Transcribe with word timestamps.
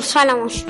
Los 0.00 0.16
Álamos. 0.16 0.64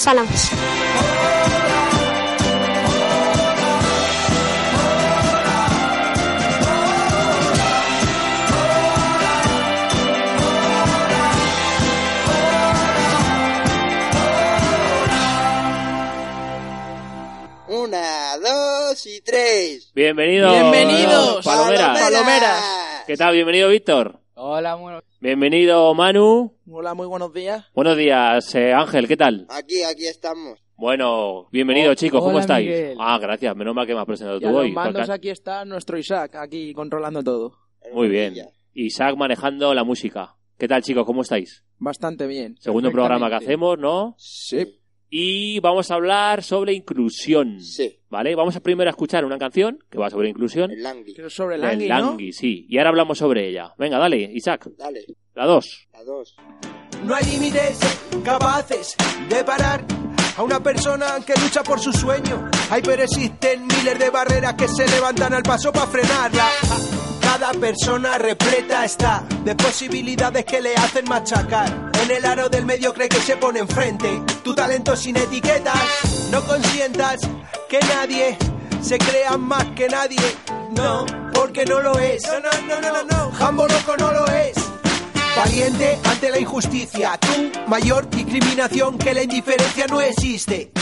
Los 0.00 0.06
Álamos. 0.06 0.50
Una, 17.68 18.38
dos 18.38 19.04
y 19.04 19.20
tres. 19.20 19.92
Bienvenidos. 19.94 20.50
Bienvenidos. 20.50 21.44
Palomeras. 21.44 22.00
Palomeras. 22.00 22.64
¿Qué 23.06 23.18
tal? 23.18 23.34
Bienvenido, 23.34 23.68
Víctor. 23.68 24.18
Hola, 24.32 24.76
bueno. 24.76 25.02
Bienvenido, 25.20 25.94
Manu. 25.94 26.54
Hola, 26.66 26.94
muy 26.94 27.06
buenos 27.06 27.34
días. 27.34 27.66
Buenos 27.74 27.94
días, 27.98 28.54
eh, 28.54 28.72
Ángel. 28.72 29.06
¿Qué 29.06 29.18
tal? 29.18 29.46
Aquí, 29.50 29.82
aquí 29.82 30.06
estamos. 30.06 30.58
Bueno, 30.78 31.46
bienvenido, 31.52 31.90
Oh, 31.92 31.94
chicos. 31.94 32.20
¿Cómo 32.20 32.32
hola, 32.32 32.40
estáis? 32.40 32.66
Miguel. 32.66 32.96
Ah, 32.98 33.18
gracias. 33.18 33.54
Menos 33.54 33.74
mal 33.74 33.86
que 33.86 33.92
me 33.94 34.00
has 34.00 34.06
presentado 34.06 34.38
Y 34.38 34.40
tú 34.40 34.48
a 34.48 34.52
los 34.52 34.60
hoy. 34.62 34.72
mandos 34.72 35.02
porque- 35.02 35.12
aquí 35.12 35.28
está 35.28 35.66
nuestro 35.66 35.98
Isaac, 35.98 36.36
aquí 36.36 36.72
controlando 36.72 37.22
todo. 37.22 37.52
El 37.82 37.92
Muy 37.92 38.08
bien. 38.08 38.34
Isaac 38.72 39.14
manejando 39.18 39.74
la 39.74 39.84
música. 39.84 40.36
¿Qué 40.58 40.66
tal, 40.66 40.82
chicos? 40.82 41.04
¿Cómo 41.04 41.20
estáis? 41.20 41.64
Bastante 41.78 42.26
bien. 42.26 42.56
Segundo 42.58 42.90
programa 42.90 43.28
que 43.28 43.34
hacemos, 43.36 43.78
¿no? 43.78 44.14
Sí. 44.16 44.79
Y 45.12 45.58
vamos 45.58 45.90
a 45.90 45.94
hablar 45.94 46.42
sobre 46.44 46.72
inclusión. 46.72 47.60
Sí. 47.60 47.98
¿Vale? 48.08 48.34
Vamos 48.36 48.54
a 48.54 48.60
primero 48.60 48.88
a 48.88 48.92
escuchar 48.92 49.24
una 49.24 49.38
canción 49.38 49.78
que 49.90 49.98
va 49.98 50.08
sobre 50.08 50.28
inclusión. 50.28 50.70
El 50.70 50.82
Langui. 50.82 51.14
Pero 51.14 51.28
sobre 51.28 51.56
el 51.56 51.62
Langui, 51.62 51.88
¿no? 51.88 51.94
Langui, 51.96 52.32
sí. 52.32 52.66
Y 52.68 52.78
ahora 52.78 52.90
hablamos 52.90 53.18
sobre 53.18 53.48
ella. 53.48 53.74
Venga, 53.76 53.98
dale, 53.98 54.18
Isaac. 54.32 54.68
Dale, 54.78 55.04
La 55.34 55.46
dos. 55.46 55.88
la 55.92 56.04
dos. 56.04 56.36
No 57.04 57.14
hay 57.14 57.24
límites 57.24 57.78
capaces 58.24 58.94
de 59.28 59.42
parar 59.42 59.84
a 60.36 60.42
una 60.42 60.62
persona 60.62 61.16
que 61.26 61.34
lucha 61.40 61.62
por 61.64 61.80
su 61.80 61.92
sueño. 61.92 62.48
Hay 62.70 62.82
pero 62.82 63.02
existen 63.02 63.66
miles 63.66 63.98
de 63.98 64.10
barreras 64.10 64.54
que 64.54 64.68
se 64.68 64.86
levantan 64.88 65.34
al 65.34 65.42
paso 65.42 65.72
para 65.72 65.86
frenarla. 65.86 66.99
Cada 67.32 67.52
persona 67.52 68.18
repleta 68.18 68.84
está 68.84 69.22
de 69.44 69.54
posibilidades 69.54 70.44
que 70.44 70.60
le 70.60 70.74
hacen 70.74 71.04
machacar. 71.08 71.92
En 72.02 72.10
el 72.10 72.26
aro 72.26 72.48
del 72.48 72.66
medio 72.66 72.92
cree 72.92 73.08
que 73.08 73.20
se 73.20 73.36
pone 73.36 73.60
enfrente. 73.60 74.20
Tu 74.42 74.52
talento 74.52 74.96
sin 74.96 75.16
etiquetas. 75.16 75.80
No 76.32 76.42
consientas 76.44 77.20
que 77.68 77.78
nadie 77.78 78.36
se 78.82 78.98
crea 78.98 79.38
más 79.38 79.64
que 79.76 79.88
nadie. 79.88 80.18
No, 80.72 81.06
porque 81.32 81.64
no 81.64 81.78
lo 81.78 81.96
es. 82.00 82.24
No, 82.24 82.40
no, 82.40 82.50
no, 82.66 82.80
no, 82.80 82.92
no, 82.92 83.04
no. 83.04 83.30
Jambo 83.30 83.68
loco 83.68 83.96
no 83.96 84.12
lo 84.12 84.26
es. 84.26 84.56
Valiente 85.36 86.00
ante 86.02 86.30
la 86.30 86.40
injusticia, 86.40 87.16
tú, 87.16 87.52
mayor 87.68 88.10
discriminación 88.10 88.98
que 88.98 89.14
la 89.14 89.22
indiferencia 89.22 89.86
no 89.86 90.00
existe. 90.00 90.72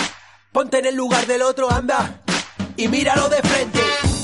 Ponte 0.51 0.79
en 0.79 0.87
el 0.87 0.97
lugar 0.97 1.27
del 1.27 1.43
otro, 1.43 1.71
anda, 1.71 2.23
y 2.75 2.89
míralo 2.89 3.29
de 3.29 3.43
frente, 3.43 3.81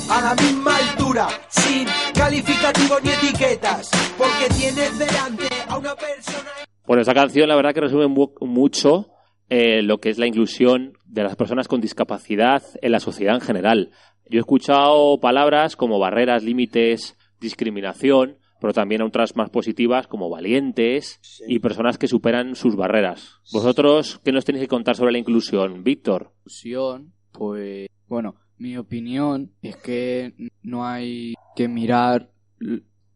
a 0.09 0.21
la 0.23 0.35
misma 0.35 0.77
altura, 0.77 1.29
sin 1.51 1.87
calificativos 2.15 3.03
ni 3.03 3.11
etiquetas, 3.11 3.91
porque 4.17 4.55
tienes 4.59 4.99
delante 4.99 5.45
a 5.69 5.79
una 5.79 5.95
persona... 5.95 6.51
Bueno, 6.87 7.01
esta 7.03 7.15
canción 7.15 7.49
la 7.49 7.57
verdad 7.57 7.75
que 7.75 7.81
resume 7.81 8.07
mu- 8.09 8.33
mucho 8.41 9.09
eh, 9.49 9.83
lo 9.83 9.99
que 9.99 10.11
es 10.11 10.19
la 10.19 10.27
inclusión 10.27 10.93
de 11.05 11.23
las 11.25 11.37
personas 11.37 11.69
con 11.69 11.81
discapacidad 11.81 12.63
en 12.83 12.93
la 12.93 13.01
sociedad 13.01 13.35
en 13.35 13.41
general. 13.41 13.91
Yo 14.29 14.39
he 14.39 14.41
escuchado 14.41 15.19
palabras 15.21 15.77
como 15.77 15.99
barreras, 15.99 16.43
límites, 16.43 17.17
discriminación, 17.41 18.39
pero 18.61 18.73
también 18.73 19.03
otras 19.03 19.37
más 19.37 19.51
positivas 19.51 20.07
como 20.07 20.31
valientes 20.31 21.19
Sí. 21.23 21.45
y 21.49 21.59
personas 21.59 21.99
que 21.99 22.07
superan 22.09 22.55
sus 22.55 22.77
barreras. 22.77 23.41
¿Vosotros 23.53 24.21
qué 24.25 24.33
nos 24.33 24.45
tenéis 24.45 24.65
que 24.65 24.69
contar 24.69 24.97
sobre 24.97 25.13
la 25.13 25.19
inclusión? 25.19 25.83
Víctor. 25.85 26.33
inclusión, 26.39 27.13
pues 27.33 27.89
bueno, 28.07 28.37
mi 28.59 28.77
opinión 28.77 29.53
es 29.63 29.77
que 29.77 30.35
no 30.63 30.87
hay 30.87 31.35
que 31.57 31.69
mirar 31.69 32.31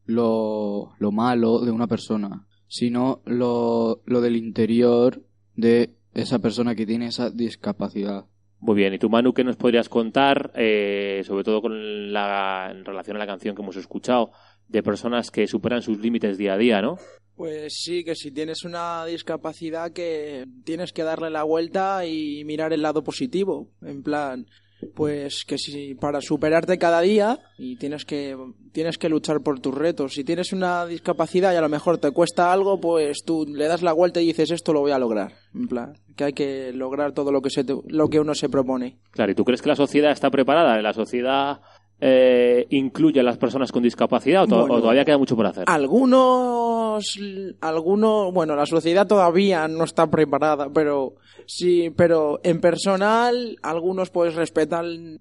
lo, 0.04 0.93
lo 0.99 1.12
malo 1.12 1.60
de 1.60 1.71
una 1.71 1.87
persona, 1.87 2.47
sino 2.66 3.22
lo, 3.25 4.03
lo 4.04 4.21
del 4.21 4.37
interior 4.37 5.22
de 5.54 5.94
esa 6.15 6.38
persona 6.38 6.75
que 6.75 6.87
tiene 6.87 7.06
esa 7.06 7.31
discapacidad. 7.31 8.27
Muy 8.60 8.75
bien, 8.75 8.94
¿y 8.94 8.98
tú, 8.98 9.09
Manu, 9.09 9.32
qué 9.32 9.44
nos 9.44 9.56
podrías 9.56 9.88
contar, 9.88 10.53
eh, 10.56 11.22
sobre 11.25 11.44
todo 11.44 11.62
con 11.62 12.12
la, 12.12 12.72
en 12.72 12.84
relación 12.84 13.16
a 13.16 13.21
la 13.21 13.27
canción 13.27 13.54
que 13.54 13.62
hemos 13.62 13.77
escuchado, 13.77 14.32
de 14.66 14.82
personas 14.82 15.31
que 15.31 15.47
superan 15.47 15.82
sus 15.82 15.98
límites 15.98 16.38
día 16.38 16.54
a 16.54 16.59
día, 16.59 16.82
¿no? 16.82 16.98
Pues 17.37 17.72
sí, 17.84 18.03
que 18.03 18.16
si 18.16 18.32
tienes 18.32 18.65
una 18.65 19.06
discapacidad 19.06 19.93
que 19.93 20.44
tienes 20.65 20.93
que 20.93 21.04
darle 21.04 21.31
la 21.31 21.44
vuelta 21.44 22.04
y 22.04 22.44
mirar 22.44 22.72
el 22.72 22.82
lado 22.82 23.04
positivo. 23.04 23.71
En 23.81 24.03
plan, 24.03 24.47
pues 24.94 25.44
que 25.47 25.59
si 25.59 25.94
para 25.94 26.21
superarte 26.21 26.78
cada 26.78 27.00
día 27.00 27.39
y 27.59 27.77
tienes 27.77 28.05
que 28.05 28.37
tienes 28.72 28.97
que 28.99 29.09
luchar 29.09 29.41
por 29.41 29.59
tus 29.61 29.75
retos. 29.75 30.12
Si 30.15 30.22
tienes 30.25 30.53
una 30.53 30.87
discapacidad 30.87 31.53
y 31.53 31.56
a 31.56 31.61
lo 31.61 31.69
mejor 31.69 31.99
te 31.99 32.11
cuesta 32.12 32.53
algo, 32.53 32.81
pues 32.81 33.25
tú 33.25 33.44
le 33.47 33.66
das 33.66 33.83
la 33.83 33.93
vuelta 33.93 34.21
y 34.21 34.27
dices 34.27 34.50
esto 34.53 34.72
lo 34.72 34.81
voy 34.81 34.93
a 34.93 34.99
lograr. 34.99 35.33
En 35.55 35.66
plan, 35.66 35.94
que 36.16 36.25
hay 36.25 36.33
que 36.33 36.72
lograr 36.72 37.12
todo 37.12 37.33
lo 37.33 37.41
que 37.43 37.50
se 37.50 37.65
te- 37.65 37.75
lo 37.89 38.09
que 38.09 38.21
uno 38.21 38.34
se 38.34 38.49
propone. 38.49 38.99
Claro, 39.11 39.33
¿y 39.33 39.34
tú 39.34 39.44
crees 39.44 39.62
que 39.62 39.69
la 39.71 39.77
sociedad 39.77 40.12
está 40.12 40.31
preparada? 40.31 40.81
¿La 40.81 40.93
sociedad 40.93 41.60
eh, 42.00 42.66
incluye 42.70 43.20
a 43.20 43.22
las 43.25 43.38
personas 43.38 43.72
con 43.72 43.82
discapacidad 43.82 44.44
o, 44.44 44.47
to- 44.47 44.60
Bueno. 44.60 44.75
o 44.75 44.81
todavía 44.81 45.04
queda 45.04 45.19
mucho 45.19 45.34
por 45.36 45.47
hacer? 45.47 45.64
Algunos, 45.66 47.04
algunos, 47.60 48.32
bueno, 48.32 48.54
la 48.56 48.66
sociedad 48.66 49.06
todavía 49.06 49.66
no 49.69 49.84
está 49.84 50.09
preparada, 50.10 50.69
pero 50.72 51.16
sí, 51.47 51.91
pero 51.97 52.41
en 52.44 52.60
personal, 52.60 53.56
algunos 53.62 54.10
pues 54.10 54.34
respetan 54.34 55.20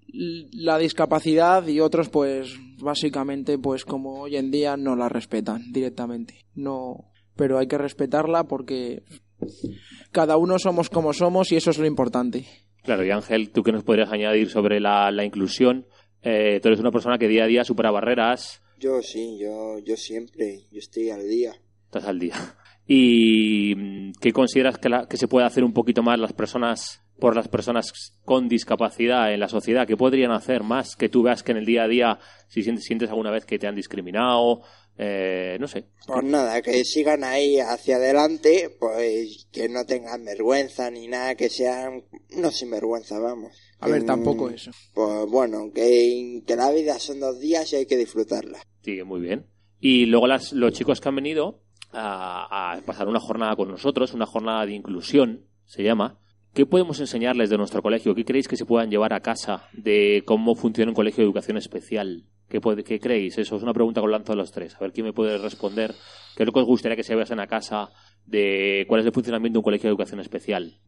la 0.51 0.77
discapacidad 0.77 1.65
y 1.67 1.79
otros 1.79 2.09
pues 2.09 2.55
básicamente 2.79 3.57
pues 3.57 3.85
como 3.85 4.21
hoy 4.21 4.35
en 4.37 4.51
día 4.51 4.77
no 4.77 4.95
la 4.95 5.09
respetan 5.09 5.71
directamente. 5.71 6.45
No, 6.55 7.05
pero 7.35 7.57
hay 7.57 7.67
que 7.67 7.77
respetarla 7.77 8.43
porque 8.45 9.03
cada 10.11 10.37
uno 10.37 10.57
somos 10.59 10.89
como 10.89 11.13
somos 11.13 11.51
y 11.51 11.55
eso 11.55 11.71
es 11.71 11.77
lo 11.79 11.85
importante. 11.85 12.45
Claro, 12.83 13.05
y 13.05 13.11
Ángel, 13.11 13.49
¿tú 13.51 13.63
qué 13.63 13.71
nos 13.71 13.83
podrías 13.83 14.11
añadir 14.11 14.49
sobre 14.49 14.79
la, 14.79 15.11
la 15.11 15.25
inclusión? 15.25 15.85
Eh, 16.29 16.59
tú 16.61 16.67
eres 16.67 16.79
una 16.79 16.91
persona 16.91 17.17
que 17.17 17.27
día 17.27 17.45
a 17.45 17.47
día 17.47 17.63
supera 17.63 17.89
barreras, 17.91 18.61
Yo 18.79 19.01
sí, 19.01 19.37
yo, 19.39 19.79
yo 19.79 19.95
siempre, 19.95 20.65
yo 20.71 20.79
estoy 20.79 21.09
al 21.09 21.27
día. 21.27 21.53
estás 21.85 22.05
al 22.05 22.19
día. 22.19 22.35
¿Y 22.87 23.73
mm, 23.75 24.11
qué 24.21 24.31
consideras 24.33 24.77
que, 24.77 24.89
la- 24.89 25.07
que 25.07 25.17
se 25.17 25.27
puede 25.27 25.45
hacer 25.45 25.63
un 25.63 25.73
poquito 25.73 26.03
más 26.03 26.19
las 26.19 26.33
personas 26.33 27.01
por 27.19 27.35
las 27.35 27.47
personas 27.47 28.17
con 28.25 28.47
discapacidad 28.47 29.33
en 29.33 29.39
la 29.39 29.47
sociedad? 29.49 29.87
¿Qué 29.87 29.97
podrían 29.97 30.31
hacer 30.31 30.63
más 30.63 30.95
que 30.95 31.09
tú 31.09 31.23
veas 31.23 31.43
que 31.43 31.51
en 31.51 31.57
el 31.59 31.65
día 31.65 31.83
a 31.83 31.87
día, 31.87 32.19
si 32.47 32.61
sientes, 32.63 32.85
sientes 32.85 33.09
alguna 33.09 33.31
vez 33.31 33.45
que 33.45 33.57
te 33.59 33.67
han 33.67 33.75
discriminado? 33.75 34.61
Eh, 34.97 35.57
no 35.59 35.67
sé. 35.67 35.85
Pues 36.07 36.23
nada, 36.23 36.61
que 36.61 36.83
sigan 36.83 37.23
ahí 37.23 37.59
hacia 37.59 37.97
adelante, 37.97 38.75
pues 38.79 39.47
que 39.51 39.69
no 39.69 39.85
tengan 39.85 40.23
vergüenza 40.25 40.89
ni 40.89 41.07
nada, 41.07 41.35
que 41.35 41.49
sean 41.49 42.03
no 42.37 42.51
sinvergüenza, 42.51 43.19
vamos. 43.19 43.55
A 43.79 43.87
ver, 43.87 44.01
Que, 44.01 44.07
tampoco 44.07 44.49
eso. 44.49 44.71
Pues 44.93 45.29
bueno, 45.29 45.69
que, 45.73 46.41
que 46.45 46.55
la 46.55 46.71
vida 46.71 46.97
son 46.99 47.19
dos 47.19 47.39
días 47.39 47.71
y 47.73 47.77
hay 47.77 47.85
que 47.85 47.97
disfrutarla. 47.97 48.59
Sí, 48.81 49.01
muy 49.03 49.21
bien. 49.21 49.45
Y 49.79 50.05
luego 50.07 50.27
las, 50.27 50.53
los 50.53 50.73
chicos 50.73 50.99
que 50.99 51.09
han 51.09 51.15
venido 51.15 51.61
a, 51.91 52.73
a 52.73 52.81
pasar 52.81 53.07
una 53.07 53.19
jornada 53.19 53.55
con 53.55 53.69
nosotros, 53.69 54.13
una 54.13 54.25
jornada 54.25 54.65
de 54.65 54.73
inclusión, 54.73 55.45
se 55.65 55.83
llama. 55.83 56.19
¿Qué 56.53 56.65
podemos 56.65 56.99
enseñarles 56.99 57.51
de 57.51 57.57
nuestro 57.57 57.83
colegio? 57.83 58.15
¿Qué 58.15 58.25
creéis 58.25 58.47
que 58.47 58.57
se 58.57 58.65
puedan 58.65 58.89
llevar 58.89 59.13
a 59.13 59.19
casa 59.19 59.67
de 59.73 60.23
cómo 60.25 60.55
funciona 60.55 60.89
un 60.89 60.95
colegio 60.95 61.21
de 61.21 61.25
educación 61.25 61.57
especial? 61.57 62.23
¿Qué, 62.49 62.59
puede- 62.61 62.83
qué 62.83 62.99
creéis? 62.99 63.37
Eso 63.37 63.57
es 63.57 63.61
una 63.63 63.73
pregunta 63.73 64.01
que 64.01 64.05
os 64.05 64.11
lanzo 64.11 64.33
a 64.33 64.35
los 64.35 64.51
tres. 64.51 64.73
A 64.75 64.79
ver 64.79 64.91
quién 64.93 65.05
me 65.05 65.13
puede 65.13 65.37
responder. 65.37 65.93
¿Qué 66.35 66.43
es 66.43 66.47
lo 66.47 66.53
que 66.53 66.59
os 66.61 66.65
gustaría 66.65 66.95
que 66.95 67.03
se 67.03 67.13
vean 67.15 67.39
a 67.39 67.45
casa 67.47 67.89
de 68.27 68.85
cuál 68.87 68.99
es 69.01 69.07
el 69.07 69.13
funcionamiento 69.13 69.55
de 69.55 69.59
un 69.59 69.63
colegio 69.63 69.87
de 69.87 69.91
educación 69.91 70.19
especial. 70.19 70.79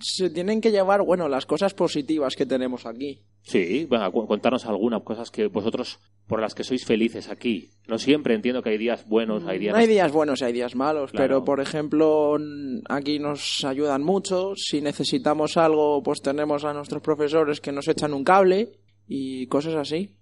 Se 0.00 0.28
tienen 0.30 0.60
que 0.60 0.72
llevar, 0.72 1.00
bueno, 1.04 1.28
las 1.28 1.46
cosas 1.46 1.74
positivas 1.74 2.34
que 2.34 2.44
tenemos 2.44 2.86
aquí. 2.86 3.22
Sí, 3.42 3.86
cu- 3.86 4.26
contarnos 4.26 4.66
algunas 4.66 5.02
cosas 5.04 5.30
que 5.30 5.46
vosotros, 5.46 6.00
por 6.26 6.40
las 6.40 6.56
que 6.56 6.64
sois 6.64 6.84
felices 6.84 7.28
aquí. 7.30 7.70
No 7.86 7.96
siempre 7.96 8.34
entiendo 8.34 8.62
que 8.62 8.70
hay 8.70 8.78
días 8.78 9.06
buenos, 9.08 9.46
hay 9.46 9.60
días... 9.60 9.76
Hay 9.76 9.86
días 9.86 10.10
buenos 10.10 10.40
y 10.40 10.44
hay 10.46 10.52
días 10.52 10.74
malos, 10.74 11.12
Claro. 11.12 11.24
pero 11.24 11.44
por 11.44 11.60
ejemplo, 11.60 12.36
aquí 12.88 13.20
nos 13.20 13.64
ayudan 13.64 14.02
mucho. 14.02 14.54
Si 14.56 14.80
necesitamos 14.80 15.56
algo, 15.56 16.02
pues 16.02 16.20
tenemos 16.20 16.64
a 16.64 16.74
nuestros 16.74 17.00
profesores 17.00 17.60
que 17.60 17.70
nos 17.70 17.86
echan 17.86 18.12
un 18.12 18.24
cable 18.24 18.72
y 19.06 19.46
cosas 19.46 19.76
así. 19.76 20.16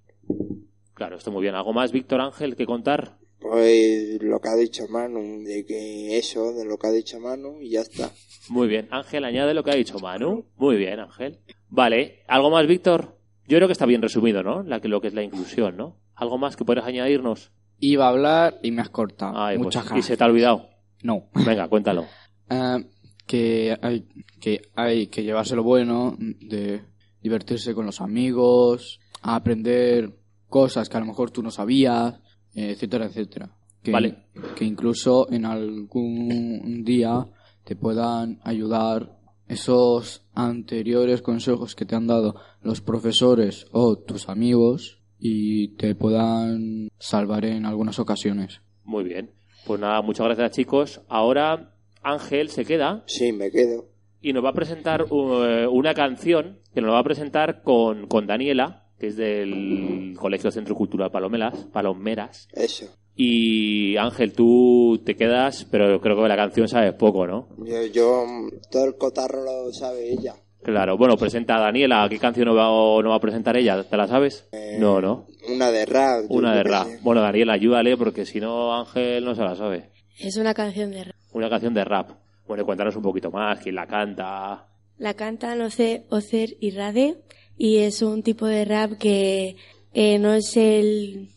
Claro, 0.93 1.17
esto 1.17 1.31
muy 1.33 1.41
bien. 1.41 1.55
¿Algo 1.55 1.73
más, 1.73 1.91
Víctor 1.91 2.21
Ángel, 2.21 2.55
que 2.55 2.67
contar? 2.67 3.17
Pues 3.41 4.21
lo 4.21 4.41
que 4.41 4.49
ha 4.49 4.57
dicho 4.57 4.89
Manu, 4.89 5.43
de 5.45 5.65
que 5.65 6.19
eso, 6.19 6.53
de 6.53 6.65
lo 6.65 6.77
que 6.77 6.87
ha 6.89 6.93
dicho 6.93 7.21
Manu, 7.21 7.61
y 7.61 7.71
ya 7.71 7.81
está. 7.83 8.11
Muy 8.49 8.67
bien. 8.67 8.89
Ángel, 8.91 9.25
añade 9.25 9.55
lo 9.55 9.63
que 9.63 9.71
ha 9.71 9.77
dicho 9.77 9.99
Manu. 9.99 10.47
Muy 10.57 10.77
bien, 10.77 10.99
Ángel. 10.99 11.39
Vale. 11.69 12.25
¿Algo 12.27 12.51
más, 12.51 12.67
Víctor? 12.67 13.17
Yo 13.47 13.57
creo 13.57 13.69
que 13.69 13.73
está 13.73 13.87
bien 13.87 14.03
resumido, 14.03 14.43
¿no? 14.43 14.63
La 14.63 14.81
que, 14.81 14.89
lo 14.89 15.01
que 15.01 15.09
es 15.09 15.15
la 15.15 15.23
inclusión, 15.23 15.77
¿no? 15.77 15.97
¿Algo 16.15 16.37
más 16.37 16.57
que 16.57 16.65
puedas 16.65 16.85
añadirnos? 16.85 17.53
Iba 17.79 18.07
a 18.07 18.11
hablar 18.11 18.59
y 18.63 18.73
me 18.73 18.83
has 18.83 18.91
cortado. 18.91 19.39
Ay, 19.39 19.57
pues, 19.57 19.67
Muchas 19.67 19.85
y 19.85 19.89
gracias. 19.89 20.07
se 20.07 20.17
te 20.17 20.25
ha 20.25 20.27
olvidado. 20.27 20.69
No. 21.03 21.29
Venga, 21.47 21.69
cuéntalo. 21.69 22.07
Ah, 22.51 22.79
que 23.27 23.77
hay 23.83 24.09
que 24.41 24.63
hay 24.75 25.09
que 25.09 25.23
llevarse 25.23 25.55
lo 25.55 25.63
bueno 25.63 26.17
de 26.19 26.81
divertirse 27.21 27.75
con 27.75 27.85
los 27.85 28.01
amigos, 28.01 29.01
a 29.21 29.37
aprender 29.37 30.15
cosas 30.49 30.89
que 30.89 30.97
a 30.97 31.01
lo 31.01 31.05
mejor 31.05 31.31
tú 31.31 31.43
no 31.43 31.51
sabías, 31.51 32.21
etcétera, 32.59 33.07
etcétera. 33.07 33.51
Que, 33.83 33.93
Vale. 33.93 34.17
que 34.57 34.65
incluso 34.65 35.31
en 35.31 35.45
algún 35.45 36.83
día 36.85 37.27
te 37.65 37.77
puedan 37.77 38.41
ayudar 38.45 39.17
esos 39.47 40.27
anteriores 40.35 41.23
consejos 41.23 41.75
que 41.75 41.85
te 41.87 41.95
han 41.97 42.07
dado 42.07 42.35
los 42.63 42.81
profesores 42.81 43.67
o 43.73 43.97
tus 43.97 44.29
amigos 44.29 45.01
y 45.19 45.77
te 45.77 45.95
puedan 45.95 46.89
salvar 46.99 47.45
en 47.45 47.65
algunas 47.67 47.99
ocasiones. 47.99 48.61
Muy 48.85 49.05
bien. 49.05 49.31
Pues 49.67 49.81
nada, 49.81 50.03
muchas 50.03 50.27
gracias, 50.27 50.53
chicos. 50.53 51.01
Ahora 51.09 51.73
Ángel 52.03 52.49
se 52.51 52.65
queda 52.65 53.03
Sí, 53.07 53.33
me 53.33 53.51
quedo. 53.51 53.87
y 54.21 54.33
nos 54.33 54.45
va 54.45 54.51
a 54.51 54.55
presentar 54.55 55.07
eh, 55.11 55.67
una 55.71 55.95
canción 55.95 56.59
que 56.75 56.81
nos 56.81 56.93
va 56.93 57.01
a 57.01 57.05
presentar 57.05 57.63
con, 57.63 58.07
con 58.07 58.27
Daniela, 58.27 58.85
que 58.99 59.09
es 59.09 59.17
del 59.17 60.15
Colegio 60.19 60.51
Centro 60.51 60.75
Cultural 60.75 61.11
Palomeras, 61.11 61.55
Palomeras. 61.73 62.49
Eso. 62.53 62.87
Y 63.15 63.97
Ángel, 63.97 64.33
tú 64.33 65.01
te 65.05 65.17
quedas, 65.17 65.67
pero 65.71 66.01
creo 66.01 66.17
que 66.23 66.29
la 66.29 66.37
canción 66.37 66.69
sabes 66.69 66.93
poco, 66.95 67.27
¿no? 67.27 67.49
Yo, 67.59 67.85
yo, 67.87 68.25
todo 68.71 68.85
el 68.85 68.97
cotarro 68.97 69.43
lo 69.45 69.73
sabe 69.73 70.13
ella. 70.13 70.35
Claro, 70.63 70.97
bueno, 70.97 71.17
presenta 71.17 71.57
a 71.57 71.61
Daniela. 71.61 72.07
¿Qué 72.11 72.19
canción 72.19 72.47
nos 72.47 72.57
va, 72.57 72.65
no 73.03 73.11
va 73.11 73.17
a 73.17 73.21
presentar 73.21 73.57
ella? 73.57 73.83
¿Te 73.85 73.97
la 73.97 74.07
sabes? 74.09 74.49
No, 74.79 75.01
no. 75.01 75.27
Una 75.49 75.71
de 75.71 75.87
rap. 75.87 76.25
Una 76.29 76.55
de 76.55 76.63
rap. 76.65 76.87
sé. 76.87 76.99
Bueno, 77.03 77.21
Daniela, 77.21 77.55
ayúdale 77.55 77.97
porque 77.97 78.27
si 78.27 78.41
no 78.41 78.75
Ángel 78.75 79.25
no 79.25 79.35
se 79.35 79.43
la 79.43 79.55
sabe. 79.57 79.91
Es 80.19 80.37
una 80.37 80.55
canción 80.55 80.91
de 80.91 81.05
rap. 81.05 81.15
Una 81.33 81.49
canción 81.49 81.75
de 81.75 81.85
rap. 81.85 82.11
Bueno, 82.47 82.65
cuéntanos 82.65 82.97
un 82.97 83.03
poquito 83.03 83.31
más, 83.31 83.61
quién 83.61 83.75
la 83.77 83.87
canta. 83.87 84.67
La 84.99 85.15
cantan 85.15 85.61
Oce- 85.61 86.05
Ocer 86.11 86.57
y 86.61 86.71
Rade 86.73 87.17
y 87.59 87.79
es 87.79 88.03
un 88.03 88.23
tipo 88.23 88.47
de 88.47 88.65
rap 88.65 88.93
que 88.93 89.57
eh, 89.93 90.19
no 90.19 90.33
es 90.33 90.57
el, 90.57 91.29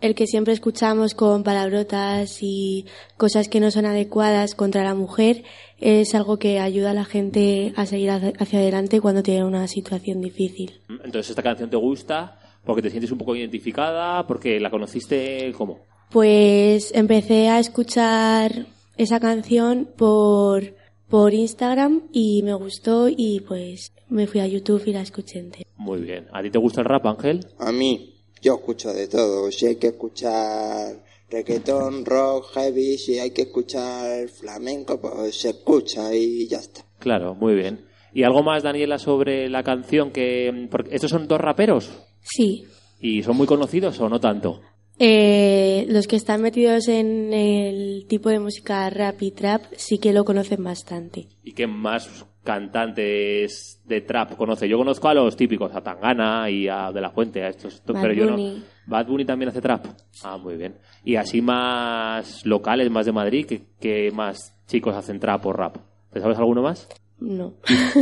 el 0.00 0.14
que 0.14 0.26
siempre 0.26 0.52
escuchamos 0.52 1.14
con 1.14 1.44
palabrotas 1.44 2.38
y 2.42 2.86
cosas 3.16 3.48
que 3.48 3.60
no 3.60 3.70
son 3.70 3.86
adecuadas 3.86 4.54
contra 4.54 4.82
la 4.82 4.94
mujer. 4.94 5.44
Es 5.78 6.14
algo 6.14 6.38
que 6.38 6.58
ayuda 6.58 6.90
a 6.90 6.94
la 6.94 7.04
gente 7.04 7.72
a 7.76 7.86
seguir 7.86 8.10
hacia 8.10 8.32
hacia 8.38 8.58
adelante 8.58 9.00
cuando 9.00 9.22
tiene 9.22 9.44
una 9.44 9.66
situación 9.68 10.20
difícil. 10.20 10.80
Entonces, 10.88 11.30
¿esta 11.30 11.42
canción 11.42 11.70
te 11.70 11.76
gusta? 11.76 12.38
¿Porque 12.64 12.82
te 12.82 12.90
sientes 12.90 13.12
un 13.12 13.18
poco 13.18 13.36
identificada? 13.36 14.26
¿Porque 14.26 14.60
la 14.60 14.70
conociste 14.70 15.52
cómo? 15.56 15.78
Pues 16.10 16.92
empecé 16.94 17.48
a 17.48 17.60
escuchar 17.60 18.66
esa 18.96 19.20
canción 19.20 19.88
por, 19.96 20.74
por 21.08 21.32
Instagram 21.32 22.08
y 22.12 22.42
me 22.42 22.54
gustó 22.54 23.08
y 23.08 23.40
pues 23.40 23.92
me 24.10 24.26
fui 24.26 24.40
a 24.40 24.46
YouTube 24.46 24.82
y 24.86 24.92
la 24.92 25.00
escuché 25.02 25.38
entera. 25.38 25.68
Muy 25.76 26.00
bien. 26.02 26.26
¿A 26.32 26.42
ti 26.42 26.50
te 26.50 26.58
gusta 26.58 26.80
el 26.82 26.86
rap, 26.86 27.06
Ángel? 27.06 27.46
A 27.58 27.72
mí, 27.72 28.16
yo 28.42 28.54
escucho 28.56 28.92
de 28.92 29.06
todo. 29.08 29.50
Si 29.50 29.66
hay 29.66 29.76
que 29.76 29.88
escuchar 29.88 31.02
reggaetón, 31.30 32.04
rock, 32.04 32.46
heavy, 32.54 32.98
si 32.98 33.18
hay 33.18 33.30
que 33.30 33.42
escuchar 33.42 34.28
flamenco, 34.28 35.00
pues 35.00 35.36
se 35.40 35.50
escucha 35.50 36.14
y 36.14 36.48
ya 36.48 36.58
está. 36.58 36.84
Claro, 36.98 37.34
muy 37.34 37.54
bien. 37.54 37.86
¿Y 38.12 38.24
algo 38.24 38.42
más, 38.42 38.62
Daniela, 38.64 38.98
sobre 38.98 39.48
la 39.48 39.62
canción 39.62 40.10
que... 40.10 40.68
Porque 40.70 40.94
estos 40.94 41.10
son 41.12 41.28
dos 41.28 41.40
raperos 41.40 41.88
Sí, 42.22 42.64
y 43.00 43.22
son 43.22 43.36
muy 43.36 43.46
conocidos 43.46 43.98
o 44.00 44.08
no 44.08 44.18
tanto. 44.20 44.60
eh, 44.98 45.86
los 45.88 46.06
que 46.06 46.16
están 46.16 46.42
metidos 46.42 46.88
en 46.88 47.32
el 47.32 48.06
tipo 48.08 48.28
de 48.28 48.40
música 48.40 48.90
rap 48.90 49.22
y 49.22 49.30
trap 49.30 49.62
sí 49.76 49.98
que 49.98 50.12
lo 50.12 50.24
conocen 50.24 50.62
bastante. 50.64 51.28
¿Y 51.44 51.52
qué 51.54 51.66
más 51.66 52.26
cantantes 52.44 53.80
de 53.84 54.00
trap 54.00 54.36
conoce? 54.36 54.68
Yo 54.68 54.78
conozco 54.78 55.08
a 55.08 55.14
los 55.14 55.36
típicos, 55.36 55.74
a 55.74 55.82
Tangana 55.82 56.48
y 56.50 56.68
a 56.68 56.92
De 56.92 57.00
La 57.00 57.10
Fuente, 57.10 57.42
a 57.42 57.48
estos, 57.48 57.82
pero 57.86 58.12
yo 58.12 58.26
no. 58.26 58.32
Bunny. 58.32 58.64
Bad 58.86 59.06
Bunny 59.06 59.24
también 59.24 59.48
hace 59.50 59.60
trap. 59.60 59.86
Ah, 60.22 60.36
muy 60.36 60.56
bien. 60.56 60.76
Y 61.04 61.16
así 61.16 61.40
más 61.40 62.44
locales, 62.44 62.90
más 62.90 63.06
de 63.06 63.12
Madrid, 63.12 63.46
¿qué, 63.46 63.62
qué 63.80 64.10
más 64.12 64.56
chicos 64.66 64.94
hacen 64.96 65.20
trap 65.20 65.44
o 65.46 65.52
rap? 65.52 65.76
¿Te 66.12 66.20
sabes 66.20 66.38
alguno 66.38 66.62
más? 66.62 66.88
No. 67.18 67.54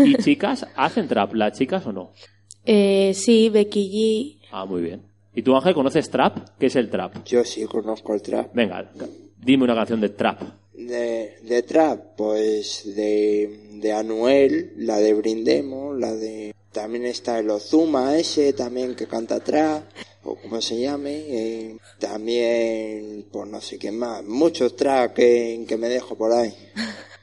¿Y 0.04 0.14
chicas 0.22 0.66
hacen 0.76 1.08
trap? 1.08 1.34
¿Las 1.34 1.58
chicas 1.58 1.86
o 1.86 1.92
no? 1.92 2.12
Eh, 2.64 3.12
sí, 3.14 3.48
Becky 3.50 4.40
Ah, 4.50 4.64
muy 4.64 4.82
bien. 4.82 5.02
¿Y 5.34 5.42
tú, 5.42 5.54
Ángel, 5.54 5.74
conoces 5.74 6.10
trap? 6.10 6.38
¿Qué 6.58 6.66
es 6.66 6.76
el 6.76 6.90
trap? 6.90 7.24
Yo 7.24 7.44
sí 7.44 7.64
conozco 7.66 8.14
el 8.14 8.22
trap. 8.22 8.52
Venga, 8.54 8.90
dime 9.38 9.64
una 9.64 9.74
canción 9.74 10.00
de 10.00 10.08
trap. 10.08 10.40
De, 10.88 11.36
de 11.42 11.62
trap, 11.64 12.16
pues 12.16 12.82
de, 12.96 13.60
de 13.74 13.92
Anuel, 13.92 14.72
la 14.78 14.96
de 14.98 15.12
Brindemos, 15.12 15.98
la 15.98 16.14
de... 16.14 16.54
También 16.72 17.04
está 17.04 17.38
el 17.38 17.50
Ozuma 17.50 18.16
ese, 18.16 18.52
también 18.54 18.94
que 18.94 19.06
canta 19.06 19.40
trap, 19.40 19.84
o 20.22 20.36
como 20.36 20.60
se 20.62 20.80
llame. 20.80 21.10
eh, 21.28 21.76
también, 21.98 23.26
pues 23.30 23.48
no 23.50 23.60
sé 23.60 23.78
qué 23.78 23.90
más. 23.90 24.24
Muchos 24.24 24.76
trap 24.76 25.14
que, 25.14 25.64
que 25.68 25.76
me 25.76 25.88
dejo 25.88 26.16
por 26.16 26.32
ahí. 26.32 26.54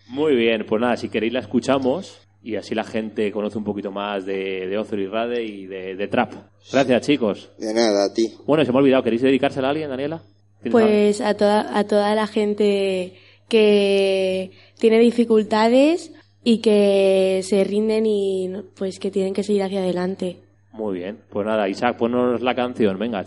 Muy 0.08 0.36
bien, 0.36 0.66
pues 0.68 0.80
nada, 0.82 0.96
si 0.98 1.10
queréis 1.10 1.34
la 1.34 1.40
escuchamos 1.40 2.20
y 2.44 2.58
así 2.58 2.76
la 2.76 2.84
gente 2.84 3.32
conoce 3.32 3.58
un 3.58 3.64
poquito 3.64 3.92
más 3.92 4.26
de, 4.26 4.68
de 4.68 4.78
Ozzy 4.78 4.96
y 4.96 5.08
Rade 5.08 5.44
y 5.44 5.66
de, 5.66 5.96
de 5.96 6.08
trap. 6.08 6.34
Gracias, 6.72 7.02
chicos. 7.08 7.50
De 7.58 7.74
nada, 7.74 8.06
a 8.06 8.14
ti. 8.14 8.32
Bueno, 8.46 8.64
se 8.64 8.72
me 8.72 8.78
ha 8.78 8.82
olvidado, 8.82 9.04
¿queréis 9.04 9.24
dedicársela 9.24 9.68
a 9.68 9.72
alguien, 9.72 9.90
Daniela? 9.90 10.22
¿Tienes 10.62 10.72
Pues 10.72 11.22
a 11.22 11.34
toda, 11.36 11.78
a 11.78 11.84
toda 11.86 12.14
la 12.14 12.28
gente 12.28 13.14
que 13.48 14.52
tiene 14.80 15.00
dificultades 15.00 16.12
y 16.44 16.60
que 16.60 17.42
se 17.44 17.64
rinden 17.64 18.06
y 18.06 18.50
pues 18.78 19.00
que 19.00 19.12
tienen 19.12 19.34
que 19.34 19.44
seguir 19.44 19.64
hacia 19.64 19.80
adelante. 19.80 20.38
Muy 20.72 21.00
bien, 21.00 21.20
pues 21.30 21.46
nada, 21.46 21.68
Isaac, 21.70 21.98
ponnos 21.98 22.42
la 22.42 22.54
canción, 22.54 23.00
venga. 23.00 23.24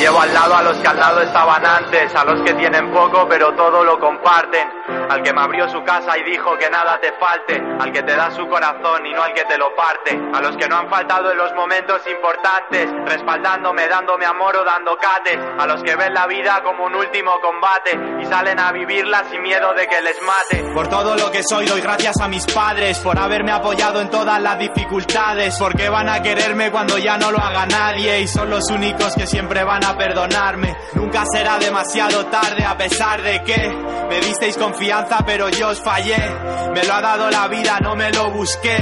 Llevo 0.00 0.18
al 0.18 0.32
lado 0.32 0.54
a 0.56 0.62
los 0.62 0.78
que 0.78 0.88
al 0.88 0.98
lado 0.98 1.20
estaban 1.20 1.66
antes, 1.66 2.14
a 2.14 2.24
los 2.24 2.40
que 2.40 2.54
tienen 2.54 2.90
poco 2.90 3.28
pero 3.28 3.54
todo 3.54 3.84
lo 3.84 4.00
comparten, 4.00 4.66
al 5.10 5.22
que 5.22 5.30
me 5.30 5.42
abrió 5.42 5.68
su 5.68 5.84
casa 5.84 6.16
y 6.16 6.22
dijo 6.24 6.56
que 6.56 6.70
nada 6.70 6.98
te 6.98 7.12
falte, 7.20 7.62
al 7.78 7.92
que 7.92 8.02
te 8.02 8.16
da 8.16 8.30
su 8.30 8.48
corazón 8.48 9.04
y 9.04 9.12
no 9.12 9.22
al 9.22 9.34
que 9.34 9.44
te 9.44 9.58
lo 9.58 9.76
parte, 9.76 10.18
a 10.32 10.40
los 10.40 10.56
que 10.56 10.66
no 10.68 10.78
han 10.78 10.88
faltado 10.88 11.30
en 11.30 11.36
los 11.36 11.52
momentos 11.52 12.00
importantes, 12.06 12.88
respaldándome, 13.04 13.88
dándome 13.88 14.24
amor 14.24 14.56
o 14.56 14.64
dando 14.64 14.96
cates, 14.96 15.38
a 15.58 15.66
los 15.66 15.82
que 15.82 15.94
ven 15.94 16.14
la 16.14 16.26
vida 16.26 16.62
como 16.62 16.86
un 16.86 16.94
último 16.94 17.38
combate 17.42 17.98
y 18.22 18.24
salen 18.24 18.58
a 18.58 18.72
vivirla 18.72 19.24
sin 19.30 19.42
miedo 19.42 19.74
de 19.74 19.86
que 19.86 20.00
les 20.00 20.16
mate. 20.22 20.72
Por 20.72 20.88
todo 20.88 21.14
lo 21.14 21.30
que 21.30 21.42
soy 21.42 21.66
doy 21.66 21.82
gracias 21.82 22.18
a 22.22 22.28
mis 22.28 22.46
padres, 22.46 22.98
por 23.00 23.18
haberme 23.18 23.52
apoyado 23.52 24.00
en 24.00 24.08
todas 24.08 24.40
las 24.40 24.58
dificultades, 24.58 25.58
porque 25.58 25.90
van 25.90 26.08
a 26.08 26.22
quererme 26.22 26.70
cuando 26.70 26.96
ya 26.96 27.18
no 27.18 27.30
lo 27.30 27.38
haga 27.38 27.66
nadie 27.66 28.20
y 28.20 28.28
son 28.28 28.48
los 28.48 28.64
únicos 28.70 29.14
que 29.14 29.26
siempre 29.26 29.62
van 29.62 29.84
a 29.84 29.89
perdonarme. 29.96 30.76
Nunca 30.94 31.24
será 31.32 31.58
demasiado 31.58 32.26
tarde 32.26 32.64
a 32.64 32.76
pesar 32.76 33.22
de 33.22 33.42
que 33.42 33.68
me 34.08 34.20
disteis 34.20 34.56
confianza 34.56 35.18
pero 35.24 35.48
yo 35.48 35.68
os 35.68 35.80
fallé. 35.80 36.18
Me 36.74 36.84
lo 36.84 36.94
ha 36.94 37.00
dado 37.00 37.30
la 37.30 37.48
vida, 37.48 37.78
no 37.80 37.94
me 37.96 38.10
lo 38.10 38.30
busqué. 38.30 38.76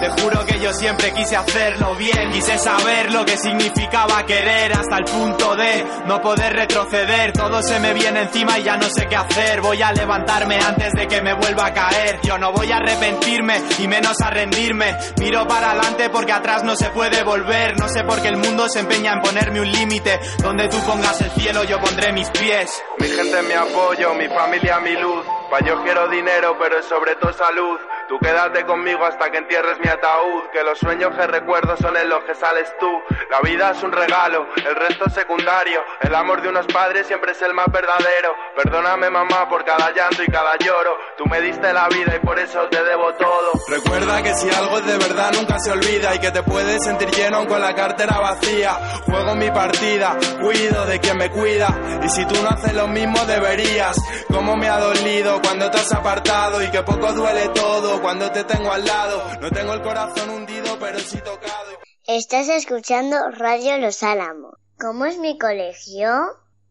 Te 0.00 0.22
juro 0.22 0.44
que 0.44 0.58
yo 0.60 0.72
siempre 0.72 1.12
quise 1.12 1.36
hacerlo 1.36 1.94
bien, 1.94 2.30
quise 2.30 2.58
saber 2.58 3.12
lo 3.12 3.24
que 3.24 3.36
significaba 3.36 4.26
querer 4.26 4.72
hasta 4.72 4.98
el 4.98 5.04
punto 5.04 5.56
de 5.56 5.84
no 6.06 6.20
poder 6.20 6.52
retroceder. 6.52 7.32
Todo 7.32 7.62
se 7.62 7.78
me 7.80 7.94
viene 7.94 8.22
encima 8.22 8.58
y 8.58 8.64
ya 8.64 8.76
no 8.76 8.88
sé 8.88 9.06
qué 9.06 9.16
hacer. 9.16 9.60
Voy 9.60 9.80
a 9.82 9.92
levantarme 9.92 10.56
antes 10.56 10.92
de 10.92 11.06
que 11.06 11.22
me 11.22 11.34
vuelva 11.34 11.66
a 11.66 11.72
caer. 11.72 12.20
Yo 12.22 12.36
no 12.38 12.52
voy 12.52 12.70
a 12.72 12.76
arrepentirme 12.76 13.62
y 13.78 13.88
menos 13.88 14.20
a 14.20 14.30
rendirme. 14.30 14.94
Miro 15.18 15.46
para 15.46 15.70
adelante 15.70 16.10
porque 16.10 16.32
atrás 16.32 16.64
no 16.64 16.76
se 16.76 16.90
puede 16.90 17.22
volver. 17.22 17.78
No 17.78 17.88
sé 17.88 18.04
por 18.04 18.20
qué 18.20 18.28
el 18.28 18.36
mundo 18.36 18.68
se 18.68 18.80
empeña 18.80 19.12
en 19.12 19.20
ponerme 19.20 19.60
un 19.60 19.70
límite. 19.70 20.20
Donde 20.56 20.68
tú 20.68 20.80
pongas 20.86 21.20
el 21.20 21.30
cielo 21.32 21.64
yo 21.64 21.80
pondré 21.80 22.12
mis 22.12 22.30
pies. 22.30 22.70
Mi 23.00 23.08
gente 23.08 23.42
mi 23.42 23.54
apoyo, 23.54 24.14
mi 24.14 24.28
familia 24.28 24.78
mi 24.78 24.92
luz. 24.92 25.26
Pa' 25.50 25.58
yo 25.66 25.82
quiero 25.82 26.06
dinero, 26.06 26.56
pero 26.60 26.78
es 26.78 26.86
sobre 26.86 27.16
todo 27.16 27.32
salud. 27.32 27.76
Tú 28.08 28.18
quédate 28.18 28.64
conmigo 28.64 29.04
hasta 29.04 29.30
que 29.30 29.38
entierres 29.38 29.78
mi 29.78 29.88
ataúd. 29.88 30.50
Que 30.52 30.62
los 30.62 30.78
sueños 30.78 31.14
que 31.16 31.26
recuerdo 31.26 31.76
son 31.76 31.96
en 31.96 32.08
los 32.08 32.22
que 32.24 32.34
sales 32.34 32.72
tú. 32.78 32.90
La 33.30 33.40
vida 33.40 33.70
es 33.70 33.82
un 33.82 33.92
regalo, 33.92 34.46
el 34.56 34.74
resto 34.74 35.04
es 35.06 35.14
secundario. 35.14 35.80
El 36.00 36.14
amor 36.14 36.42
de 36.42 36.48
unos 36.48 36.66
padres 36.66 37.06
siempre 37.06 37.32
es 37.32 37.42
el 37.42 37.54
más 37.54 37.66
verdadero. 37.72 38.34
Perdóname 38.56 39.10
mamá 39.10 39.48
por 39.48 39.64
cada 39.64 39.90
llanto 39.92 40.22
y 40.22 40.26
cada 40.26 40.56
lloro. 40.58 40.96
Tú 41.16 41.24
me 41.26 41.40
diste 41.40 41.72
la 41.72 41.88
vida 41.88 42.16
y 42.16 42.26
por 42.26 42.38
eso 42.38 42.60
te 42.68 42.82
debo 42.84 43.14
todo. 43.14 43.52
Recuerda 43.68 44.22
que 44.22 44.34
si 44.34 44.50
algo 44.50 44.78
es 44.78 44.86
de 44.86 44.98
verdad 44.98 45.32
nunca 45.32 45.58
se 45.58 45.72
olvida 45.72 46.14
y 46.14 46.18
que 46.18 46.30
te 46.30 46.42
puedes 46.42 46.84
sentir 46.84 47.10
lleno 47.10 47.46
con 47.46 47.60
la 47.60 47.74
cartera 47.74 48.18
vacía. 48.18 48.74
Juego 49.04 49.34
mi 49.34 49.50
partida, 49.50 50.16
cuido 50.40 50.84
de 50.86 51.00
quien 51.00 51.16
me 51.16 51.30
cuida. 51.30 51.68
Y 52.02 52.08
si 52.08 52.24
tú 52.26 52.34
no 52.42 52.50
haces 52.50 52.74
lo 52.74 52.86
mismo 52.88 53.24
deberías. 53.24 53.96
Cómo 54.28 54.56
me 54.56 54.68
ha 54.68 54.78
dolido 54.78 55.40
cuando 55.40 55.70
te 55.70 55.78
apartado 55.94 56.62
y 56.62 56.70
que 56.70 56.82
poco 56.82 57.12
duele 57.12 57.48
todo 57.48 57.93
cuando 58.02 58.30
te 58.30 58.44
tengo 58.44 58.70
al 58.72 58.84
lado. 58.84 59.22
No 59.40 59.50
tengo 59.50 59.74
el 59.74 59.82
corazón 59.82 60.30
hundido, 60.30 60.76
pero 60.80 60.98
sí 60.98 61.18
tocado. 61.18 61.78
Estás 62.06 62.48
escuchando 62.48 63.16
Radio 63.32 63.78
Los 63.78 64.02
Álamos. 64.02 64.54
¿Cómo 64.78 65.06
es 65.06 65.18
mi 65.18 65.38
colegio? 65.38 66.08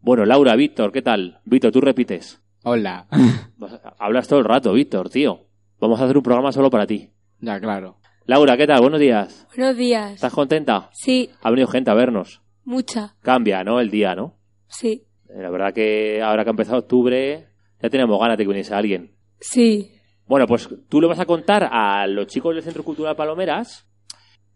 Bueno, 0.01 0.25
Laura, 0.25 0.55
Víctor, 0.55 0.91
¿qué 0.91 1.01
tal? 1.01 1.39
Víctor, 1.45 1.71
tú 1.71 1.81
repites. 1.81 2.41
Hola. 2.63 3.07
Hablas 3.99 4.27
todo 4.27 4.39
el 4.39 4.45
rato, 4.45 4.73
Víctor, 4.73 5.09
tío. 5.09 5.47
Vamos 5.79 5.99
a 5.99 6.05
hacer 6.05 6.17
un 6.17 6.23
programa 6.23 6.51
solo 6.51 6.69
para 6.69 6.85
ti. 6.87 7.11
ya, 7.39 7.59
claro. 7.59 7.97
Laura, 8.25 8.55
¿qué 8.55 8.67
tal? 8.67 8.81
Buenos 8.81 8.99
días. 9.01 9.47
Buenos 9.55 9.75
días. 9.75 10.13
¿Estás 10.13 10.33
contenta? 10.33 10.89
Sí, 10.93 11.29
Ha 11.41 11.49
venido 11.49 11.67
gente 11.67 11.91
a 11.91 11.93
vernos. 11.93 12.41
mucha. 12.63 13.15
Cambia, 13.21 13.63
¿no? 13.63 13.79
El 13.81 13.89
día, 13.89 14.15
¿no? 14.15 14.37
Sí, 14.67 15.05
Eh, 15.29 15.41
La 15.41 15.49
verdad 15.49 15.73
que 15.73 16.21
ahora 16.21 16.43
que 16.43 16.49
ha 16.49 16.51
empezado 16.51 16.79
octubre, 16.79 17.47
ya 17.81 17.89
tenemos 17.89 18.17
ganas 18.19 18.37
de 18.37 18.43
que 18.43 18.47
viniese 18.47 18.73
alguien. 18.73 19.15
sí. 19.39 19.89
Bueno, 20.33 20.47
pues 20.47 20.67
tú 20.89 20.99
le 20.99 21.05
vas 21.05 21.19
a 21.19 21.27
contar 21.27 21.69
a 21.71 22.07
los 22.07 22.25
chicos 22.25 22.55
del 22.55 22.63
Centro 22.63 22.81
Cultural 22.83 23.15
Palomeras 23.15 23.85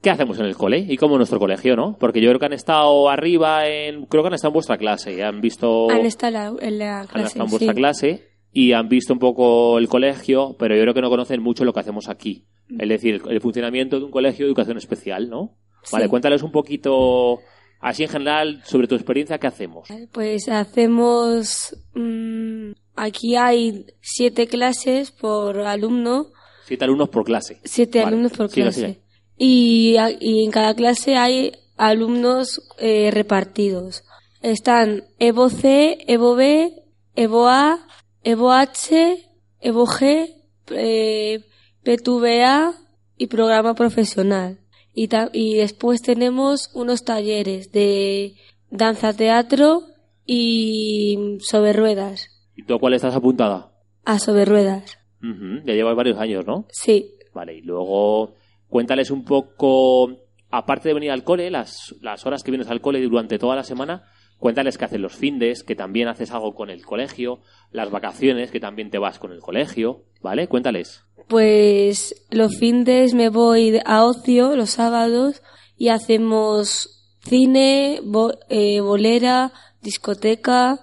qué 0.02 0.10
hacemos 0.10 0.40
en 0.40 0.48
el 0.48 0.56
cole 0.56 0.80
y 0.80 0.98
cómo 0.98 1.14
en 1.14 1.20
nuestro 1.20 1.38
colegio, 1.38 1.76
¿no? 1.76 1.98
Porque 2.00 2.20
yo 2.20 2.30
creo 2.30 2.40
que 2.40 2.48
han 2.48 2.54
estado 2.54 3.08
arriba 3.10 3.68
en... 3.68 4.08
Creo 4.08 4.24
que 4.24 4.28
han 4.30 4.34
estado 4.34 4.50
en 4.50 4.54
vuestra 4.56 4.80
clase 4.80 5.14
y 5.14 5.22
han 5.22 5.40
visto... 5.40 5.88
Han 5.92 6.08
estado 6.08 6.58
en 6.60 6.80
la, 6.80 6.86
la 6.86 7.00
han 7.02 7.06
clase. 7.08 7.28
estado 7.28 7.46
en 7.46 7.52
vuestra 7.52 7.74
sí. 7.74 7.78
clase 7.78 8.24
y 8.52 8.72
han 8.74 8.90
visto 8.90 9.14
un 9.14 9.20
poco 9.20 9.78
el 9.78 9.88
colegio, 9.88 10.56
pero 10.58 10.76
yo 10.76 10.82
creo 10.82 10.96
que 10.96 11.02
no 11.02 11.12
conocen 11.12 11.44
mucho 11.44 11.64
lo 11.64 11.74
que 11.74 11.82
hacemos 11.82 12.10
aquí. 12.10 12.48
Es 12.80 12.90
decir, 12.90 13.22
el, 13.24 13.32
el 13.34 13.40
funcionamiento 13.40 14.00
de 14.00 14.06
un 14.06 14.12
colegio 14.12 14.46
de 14.48 14.50
educación 14.50 14.78
especial, 14.78 15.30
¿no? 15.30 15.58
Vale, 15.92 16.06
Sí. 16.06 16.10
cuéntales 16.10 16.42
un 16.42 16.52
poquito, 16.52 17.38
así 17.82 18.02
en 18.02 18.10
general, 18.10 18.62
sobre 18.64 18.88
tu 18.88 18.96
experiencia, 18.96 19.38
¿qué 19.38 19.46
hacemos? 19.46 19.88
Pues 20.12 20.50
hacemos... 20.50 21.78
mm, 21.94 22.72
aquí 22.98 23.36
hay 23.36 23.86
siete 24.02 24.48
clases 24.48 25.12
por 25.12 25.60
alumno, 25.62 26.28
Siete 26.66 26.84
alumnos 26.84 27.08
por 27.10 27.24
clase. 27.24 27.60
siete 27.64 28.00
Vale, 28.00 28.08
alumnos 28.10 28.34
por 28.34 28.50
clase. 28.50 29.00
Y, 29.38 29.96
en 29.98 30.52
cada 30.52 30.74
clase 30.76 31.16
hay 31.16 31.54
alumnos 31.78 32.60
eh, 32.78 33.10
repartidos. 33.12 34.04
Están 34.42 35.06
Evo 35.20 35.50
C, 35.50 36.00
Evo 36.08 36.36
B, 36.36 36.74
Evo 37.16 37.48
A, 37.48 37.88
Evo 38.24 38.52
H, 38.52 39.30
Evo 39.62 39.86
G, 39.86 40.34
eh, 40.72 41.40
P2BA 41.86 42.76
y 43.18 43.28
programa 43.28 43.74
profesional. 43.74 44.60
Y, 44.94 45.08
ta- 45.08 45.30
y 45.32 45.56
después 45.56 46.02
tenemos 46.02 46.70
unos 46.74 47.04
talleres 47.04 47.72
de 47.72 48.36
danza 48.72 49.14
teatro 49.14 49.84
y 50.26 51.38
sobre 51.42 51.72
ruedas. 51.74 52.28
¿Y 52.58 52.64
tú 52.64 52.74
a 52.74 52.80
cuál 52.80 52.94
estás 52.96 53.16
apuntada? 53.16 53.72
A 54.04 54.20
sobre 54.20 54.44
ruedas. 54.44 54.98
Ya 55.22 55.74
llevas 55.74 55.96
varios 55.96 56.18
años, 56.20 56.46
¿no? 56.46 56.66
Sí. 56.72 57.14
Vale, 57.34 57.56
y 57.56 57.62
luego 57.62 58.34
cuéntales 58.68 59.12
un 59.12 59.24
poco, 59.24 60.10
aparte 60.50 60.90
de 60.90 60.94
venir 60.96 61.12
al 61.12 61.24
cole, 61.24 61.50
las, 61.52 61.96
las 62.02 62.26
horas 62.26 62.44
que 62.44 62.52
vienes 62.52 62.68
al 62.70 62.82
cole 62.82 63.02
durante 63.02 63.38
toda 63.40 63.56
la 63.56 63.64
semana, 63.64 64.04
cuéntales 64.40 64.78
que 64.78 64.86
hacen 64.86 65.02
los 65.02 65.16
findes, 65.16 65.64
que 65.64 65.76
también 65.76 66.08
haces 66.08 66.32
algo 66.32 66.54
con 66.56 66.70
el 66.70 66.84
colegio, 66.86 67.40
las 67.72 67.90
vacaciones, 67.92 68.52
que 68.52 68.60
también 68.60 68.90
te 68.90 68.98
vas 68.98 69.20
con 69.20 69.32
el 69.32 69.40
colegio, 69.40 70.04
¿vale? 70.22 70.48
Cuéntales. 70.48 71.04
Pues 71.28 72.26
los 72.32 72.58
fines 72.58 73.14
me 73.14 73.30
voy 73.30 73.80
a 73.86 74.04
ocio 74.06 74.56
los 74.56 74.72
sábados 74.72 75.42
y 75.78 75.90
hacemos 75.90 77.18
cine, 77.22 78.00
bo- 78.04 78.38
eh, 78.50 78.80
bolera, 78.82 79.52
discoteca 79.82 80.80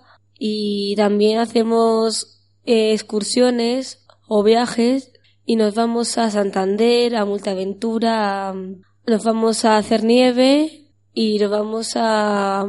y 0.46 0.94
también 0.96 1.38
hacemos 1.38 2.44
eh, 2.66 2.92
excursiones 2.92 4.06
o 4.28 4.42
viajes 4.42 5.10
y 5.46 5.56
nos 5.56 5.74
vamos 5.74 6.18
a 6.18 6.30
Santander, 6.30 7.16
a 7.16 7.24
Multaventura, 7.24 8.52
nos 8.52 9.24
vamos 9.24 9.64
a 9.64 9.78
hacer 9.78 10.04
nieve 10.04 10.90
y 11.14 11.38
nos 11.38 11.50
vamos 11.50 11.92
a, 11.96 12.60
a 12.60 12.68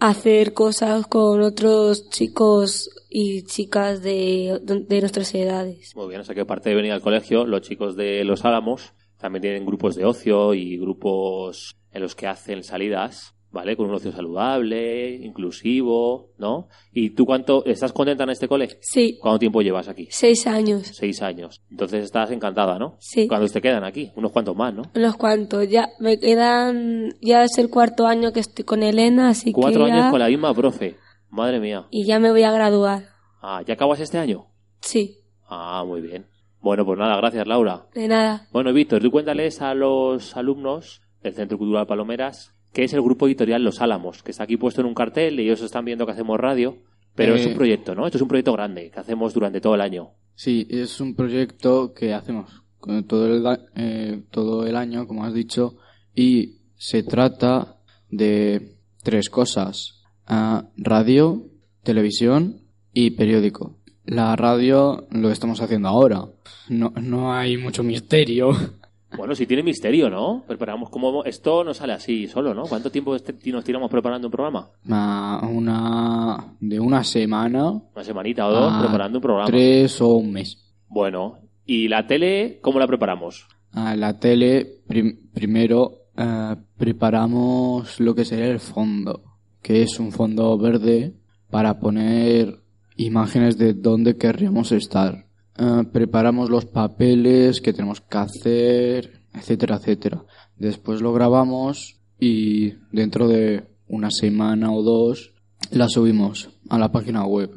hacer 0.00 0.52
cosas 0.52 1.06
con 1.06 1.42
otros 1.42 2.10
chicos 2.10 2.90
y 3.08 3.44
chicas 3.44 4.02
de, 4.02 4.58
de 4.64 5.00
nuestras 5.00 5.32
edades. 5.32 5.94
Muy 5.94 6.08
bien, 6.08 6.22
o 6.22 6.24
sea 6.24 6.34
que 6.34 6.40
aparte 6.40 6.70
de 6.70 6.74
venir 6.74 6.90
al 6.90 7.02
colegio, 7.02 7.46
los 7.46 7.60
chicos 7.60 7.94
de 7.94 8.24
Los 8.24 8.44
Álamos 8.44 8.94
también 9.16 9.42
tienen 9.42 9.64
grupos 9.64 9.94
de 9.94 10.06
ocio 10.06 10.54
y 10.54 10.76
grupos 10.76 11.76
en 11.92 12.02
los 12.02 12.16
que 12.16 12.26
hacen 12.26 12.64
salidas, 12.64 13.33
¿vale? 13.54 13.74
Con 13.76 13.88
un 13.88 13.94
ocio 13.94 14.12
saludable, 14.12 15.14
inclusivo, 15.14 16.32
¿no? 16.38 16.68
¿Y 16.92 17.10
tú 17.10 17.24
cuánto, 17.24 17.64
estás 17.64 17.92
contenta 17.92 18.24
en 18.24 18.30
este 18.30 18.48
cole? 18.48 18.68
Sí, 18.80 19.16
¿Cuánto 19.22 19.38
tiempo 19.38 19.62
llevas 19.62 19.88
aquí? 19.88 20.08
seis 20.10 20.46
años. 20.46 20.88
Seis 20.92 21.22
años. 21.22 21.62
Entonces 21.70 22.04
estás 22.04 22.30
encantada, 22.32 22.78
¿no? 22.78 22.96
Sí. 22.98 23.26
¿Cuántos 23.28 23.52
te 23.52 23.62
quedan 23.62 23.84
aquí? 23.84 24.10
Unos 24.16 24.32
cuantos 24.32 24.54
más, 24.56 24.74
¿no? 24.74 24.82
Unos 24.94 25.16
cuantos. 25.16 25.68
Ya 25.68 25.88
me 26.00 26.18
quedan. 26.18 27.14
Ya 27.22 27.44
es 27.44 27.56
el 27.58 27.70
cuarto 27.70 28.06
año 28.06 28.32
que 28.32 28.40
estoy 28.40 28.64
con 28.64 28.82
Elena, 28.82 29.28
así 29.30 29.52
Cuatro 29.52 29.84
que. 29.84 29.88
ya- 29.90 29.94
años 29.96 30.10
con 30.10 30.18
la 30.20 30.28
misma 30.28 30.52
profe. 30.52 30.96
Madre 31.30 31.60
mía. 31.60 31.86
Y 31.90 32.04
ya 32.06 32.18
me 32.18 32.30
voy 32.30 32.42
a 32.42 32.52
graduar. 32.52 33.04
Ah, 33.40 33.62
¿ya 33.66 33.74
acabas 33.74 34.00
este 34.00 34.18
año? 34.18 34.46
Sí, 34.80 35.18
Ah, 35.48 35.84
muy 35.86 36.00
bien. 36.00 36.26
Bueno, 36.60 36.84
pues 36.86 36.98
nada, 36.98 37.16
gracias 37.18 37.46
Laura. 37.46 37.86
de 37.94 38.08
nada. 38.08 38.48
Bueno, 38.52 38.72
Víctor, 38.72 39.00
tú 39.02 39.10
cuéntales 39.10 39.60
a 39.62 39.74
los 39.74 40.34
alumnos 40.36 41.02
del 41.22 41.34
Centro 41.34 41.58
Cultural 41.58 41.86
Palomeras 41.86 42.54
que 42.74 42.84
es 42.84 42.92
el 42.92 43.00
grupo 43.00 43.26
editorial 43.26 43.62
Los 43.64 43.80
Álamos, 43.80 44.22
que 44.22 44.32
está 44.32 44.44
aquí 44.44 44.58
puesto 44.58 44.82
en 44.82 44.86
un 44.88 44.94
cartel 44.94 45.40
y 45.40 45.44
ellos 45.44 45.62
están 45.62 45.84
viendo 45.86 46.04
que 46.04 46.12
hacemos 46.12 46.38
radio, 46.38 46.76
pero 47.14 47.34
Eh. 47.34 47.40
es 47.40 47.46
un 47.46 47.54
proyecto, 47.54 47.94
¿no? 47.94 48.04
Esto 48.04 48.18
es 48.18 48.22
un 48.22 48.28
proyecto 48.28 48.52
grande 48.52 48.90
que 48.90 49.00
hacemos 49.00 49.32
durante 49.32 49.60
todo 49.60 49.74
el 49.76 49.80
año. 49.80 50.10
Sí, 50.34 50.66
es 50.68 51.00
un 51.00 51.14
proyecto 51.14 51.94
que 51.94 52.12
hacemos 52.12 52.62
con 52.78 53.04
todo 53.06 53.26
el, 53.34 53.58
eh, 53.76 54.22
todo 54.30 54.66
el 54.66 54.76
año, 54.76 55.06
como 55.06 55.24
has 55.24 55.32
dicho, 55.32 55.76
y 56.14 56.58
se 56.76 57.02
trata 57.02 57.76
de 58.10 58.76
tres 59.02 59.30
cosas. 59.30 60.02
Ah, 60.26 60.68
radio, 60.76 61.46
televisión 61.82 62.62
y 62.92 63.10
periódico. 63.12 63.78
La 64.04 64.34
radio 64.36 65.06
lo 65.10 65.30
estamos 65.30 65.60
haciendo 65.60 65.88
ahora. 65.88 66.24
No, 66.68 66.92
no 67.00 67.32
hay 67.32 67.56
mucho 67.56 67.82
misterio. 67.82 68.50
Bueno, 69.16 69.34
si 69.34 69.46
tiene 69.46 69.62
misterio, 69.62 70.08
¿no? 70.10 70.44
Preparamos 70.46 70.90
como... 70.90 71.24
Esto 71.24 71.64
no 71.64 71.72
sale 71.74 71.92
así 71.92 72.26
solo, 72.26 72.54
¿no? 72.54 72.62
¿Cuánto 72.64 72.90
tiempo 72.90 73.14
este- 73.14 73.34
nos 73.52 73.64
tiramos 73.64 73.90
preparando 73.90 74.26
un 74.28 74.32
programa? 74.32 74.68
Ah, 74.90 75.48
una, 75.50 76.56
de 76.60 76.80
una 76.80 77.04
semana 77.04 77.70
Una 77.70 78.04
semanita 78.04 78.46
o 78.46 78.52
dos 78.52 78.72
a 78.72 78.80
preparando 78.80 79.18
un 79.18 79.22
programa. 79.22 79.46
tres 79.46 80.00
o 80.00 80.08
un 80.16 80.32
mes. 80.32 80.58
Bueno, 80.88 81.38
¿y 81.64 81.88
la 81.88 82.06
tele 82.06 82.58
cómo 82.62 82.78
la 82.78 82.86
preparamos? 82.86 83.46
A 83.72 83.96
la 83.96 84.18
tele, 84.18 84.82
prim- 84.86 85.30
primero 85.32 85.92
eh, 86.16 86.56
preparamos 86.76 87.98
lo 88.00 88.14
que 88.14 88.24
sería 88.24 88.46
el 88.46 88.60
fondo, 88.60 89.22
que 89.62 89.82
es 89.82 89.98
un 89.98 90.12
fondo 90.12 90.56
verde 90.58 91.14
para 91.50 91.78
poner 91.78 92.60
imágenes 92.96 93.58
de 93.58 93.74
dónde 93.74 94.16
querríamos 94.16 94.72
estar. 94.72 95.26
Eh, 95.56 95.84
preparamos 95.92 96.50
los 96.50 96.64
papeles 96.66 97.60
que 97.60 97.72
tenemos 97.72 98.00
que 98.00 98.18
hacer, 98.18 99.22
etcétera, 99.32 99.76
etcétera. 99.76 100.24
Después 100.56 101.00
lo 101.00 101.12
grabamos 101.12 102.00
y 102.18 102.72
dentro 102.90 103.28
de 103.28 103.64
una 103.86 104.10
semana 104.10 104.72
o 104.72 104.82
dos 104.82 105.34
la 105.70 105.88
subimos 105.88 106.50
a 106.68 106.78
la 106.78 106.90
página 106.90 107.24
web. 107.24 107.50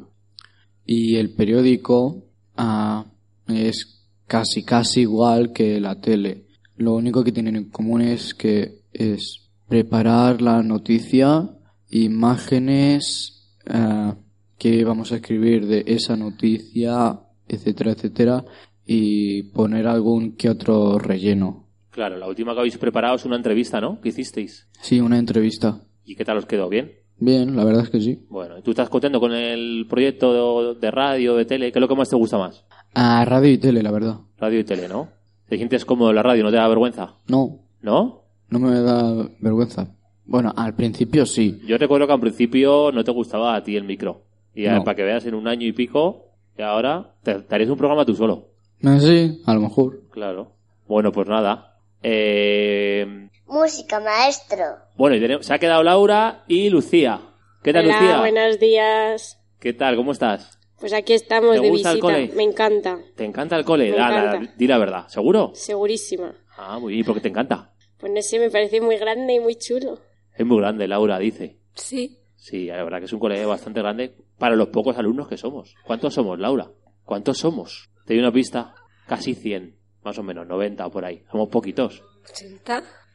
Y 0.84 1.16
el 1.16 1.34
periódico 1.34 2.24
ah, 2.56 3.04
es 3.48 4.06
casi 4.26 4.62
casi 4.62 5.00
igual 5.00 5.52
que 5.52 5.80
la 5.80 6.00
tele. 6.00 6.46
Lo 6.76 6.94
único 6.94 7.24
que 7.24 7.32
tienen 7.32 7.56
en 7.56 7.70
común 7.70 8.02
es 8.02 8.34
que 8.34 8.82
es 8.92 9.50
preparar 9.66 10.40
la 10.40 10.62
noticia, 10.62 11.50
imágenes 11.90 13.54
ah, 13.66 14.16
que 14.56 14.84
vamos 14.84 15.12
a 15.12 15.16
escribir 15.16 15.66
de 15.66 15.84
esa 15.86 16.16
noticia, 16.16 17.20
etcétera, 17.48 17.92
etcétera, 17.92 18.44
y 18.86 19.44
poner 19.52 19.86
algún 19.86 20.36
que 20.36 20.48
otro 20.48 20.98
relleno. 20.98 21.66
Claro, 21.90 22.16
la 22.16 22.28
última 22.28 22.52
que 22.54 22.60
habéis 22.60 22.78
preparado 22.78 23.16
es 23.16 23.24
una 23.24 23.36
entrevista, 23.36 23.80
¿no? 23.80 24.00
¿Qué 24.00 24.10
hicisteis? 24.10 24.68
Sí, 24.80 25.00
una 25.00 25.18
entrevista. 25.18 25.80
¿Y 26.04 26.14
qué 26.14 26.24
tal 26.24 26.38
os 26.38 26.46
quedó? 26.46 26.68
¿Bien? 26.68 26.92
Bien, 27.20 27.56
la 27.56 27.64
verdad 27.64 27.82
es 27.82 27.90
que 27.90 28.00
sí. 28.00 28.20
Bueno, 28.30 28.56
¿y 28.58 28.62
tú 28.62 28.70
estás 28.70 28.88
contento 28.88 29.18
con 29.18 29.32
el 29.32 29.86
proyecto 29.88 30.74
de 30.74 30.90
radio, 30.90 31.34
de 31.34 31.44
tele? 31.44 31.72
¿Qué 31.72 31.78
es 31.78 31.80
lo 31.80 31.88
que 31.88 31.96
más 31.96 32.08
te 32.08 32.14
gusta 32.16 32.38
más? 32.38 32.64
A 32.94 33.24
radio 33.24 33.50
y 33.52 33.58
tele, 33.58 33.82
la 33.82 33.90
verdad. 33.90 34.18
Radio 34.38 34.60
y 34.60 34.64
tele, 34.64 34.88
¿no? 34.88 35.08
¿Te 35.48 35.56
sientes 35.56 35.84
cómodo 35.84 36.10
en 36.10 36.16
la 36.16 36.22
radio? 36.22 36.44
¿No 36.44 36.50
te 36.50 36.56
da 36.56 36.68
vergüenza? 36.68 37.14
No, 37.26 37.58
¿No? 37.82 38.22
no 38.50 38.58
me 38.60 38.80
da 38.80 39.28
vergüenza. 39.40 39.94
Bueno, 40.24 40.52
al 40.56 40.74
principio 40.76 41.26
sí. 41.26 41.60
Yo 41.66 41.76
recuerdo 41.78 42.06
que 42.06 42.12
al 42.12 42.20
principio 42.20 42.92
no 42.92 43.02
te 43.02 43.10
gustaba 43.10 43.56
a 43.56 43.62
ti 43.64 43.76
el 43.76 43.84
micro. 43.84 44.22
Y 44.54 44.66
No. 44.66 44.84
para 44.84 44.94
que 44.94 45.02
veas 45.02 45.26
en 45.26 45.34
un 45.34 45.48
año 45.48 45.66
y 45.66 45.72
pico, 45.72 46.27
y 46.58 46.62
ahora 46.62 47.14
te, 47.22 47.36
te 47.36 47.54
harías 47.54 47.70
un 47.70 47.78
programa 47.78 48.04
tú 48.04 48.14
solo. 48.14 48.48
No 48.80 48.98
sí, 49.00 49.40
a 49.46 49.54
lo 49.54 49.60
mejor. 49.60 50.02
Claro. 50.10 50.52
Bueno, 50.86 51.12
pues 51.12 51.28
nada. 51.28 51.78
Eh, 52.02 53.28
Música, 53.46 54.00
maestro. 54.00 54.64
bueno, 54.96 55.16
y 55.16 55.20
tenemos- 55.20 55.46
se 55.46 55.54
ha 55.54 55.58
quedado 55.58 55.82
Laura 55.82 56.44
y 56.48 56.68
Lucía. 56.70 57.20
¿Qué 57.62 57.72
tal, 57.72 57.86
Hola, 57.86 58.00
Lucía? 58.00 58.18
buenos 58.20 58.58
días. 58.60 59.40
¿Qué 59.58 59.72
tal? 59.72 59.96
¿Cómo 59.96 60.12
estás? 60.12 60.58
Pues 60.78 60.92
aquí 60.92 61.12
estamos 61.14 61.56
¿Te 61.56 61.62
de 61.62 61.70
gusta 61.70 61.90
el 61.90 61.96
visita. 61.96 62.12
cole? 62.14 62.30
Me 62.36 62.42
encanta, 62.44 62.98
¿Te 63.16 63.24
encanta 63.24 63.56
el 63.56 63.64
cole? 63.64 63.90
Me 63.90 63.96
Da, 63.96 64.08
encanta. 64.26 64.54
di 64.56 64.66
la 64.66 64.78
verdad. 64.78 65.08
¿Seguro? 65.08 65.50
segurísima. 65.54 66.32
Ah, 66.56 66.78
muy 66.78 66.92
bien. 66.92 67.00
¿Y 67.00 67.04
por 67.04 67.14
qué 67.14 67.20
te 67.22 67.28
encanta? 67.28 67.72
Pues 67.98 68.12
no 68.12 68.22
sé, 68.22 68.38
me 68.38 68.50
parece 68.50 68.80
muy 68.80 68.96
grande 68.96 69.34
y 69.34 69.40
muy 69.40 69.56
chulo. 69.56 69.98
Es 70.36 70.46
muy 70.46 70.58
grande, 70.58 70.86
Laura, 70.86 71.18
dice. 71.18 71.56
Sí. 71.74 72.18
Sí, 72.36 72.66
la 72.66 72.84
verdad 72.84 73.00
que 73.00 73.06
es 73.06 73.12
un 73.12 73.18
colegio 73.18 73.48
bastante 73.48 73.80
grande 73.80 74.14
para 74.38 74.56
los 74.56 74.68
pocos 74.68 74.96
alumnos 74.96 75.28
que 75.28 75.36
somos. 75.36 75.74
¿Cuántos 75.84 76.14
somos, 76.14 76.38
Laura? 76.38 76.70
¿Cuántos 77.04 77.38
somos? 77.38 77.90
Te 78.06 78.14
doy 78.14 78.20
una 78.22 78.32
pista. 78.32 78.74
Casi 79.06 79.34
100, 79.34 79.74
más 80.04 80.18
o 80.18 80.22
menos, 80.22 80.46
90 80.46 80.86
o 80.86 80.90
por 80.90 81.04
ahí. 81.04 81.22
Somos 81.30 81.48
poquitos. 81.48 82.02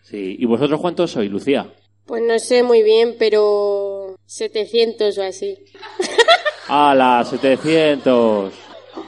Sí. 0.03 0.35
¿Y 0.39 0.45
vosotros 0.45 0.81
cuántos 0.81 1.11
sois, 1.11 1.29
Lucía? 1.31 1.71
Pues 2.05 2.21
no 2.27 2.37
sé 2.39 2.63
muy 2.63 2.81
bien, 2.83 3.15
pero 3.17 4.15
700 4.25 5.17
o 5.17 5.23
así. 5.23 5.55
¡A 6.67 6.93
las 6.95 7.29
700! 7.29 8.53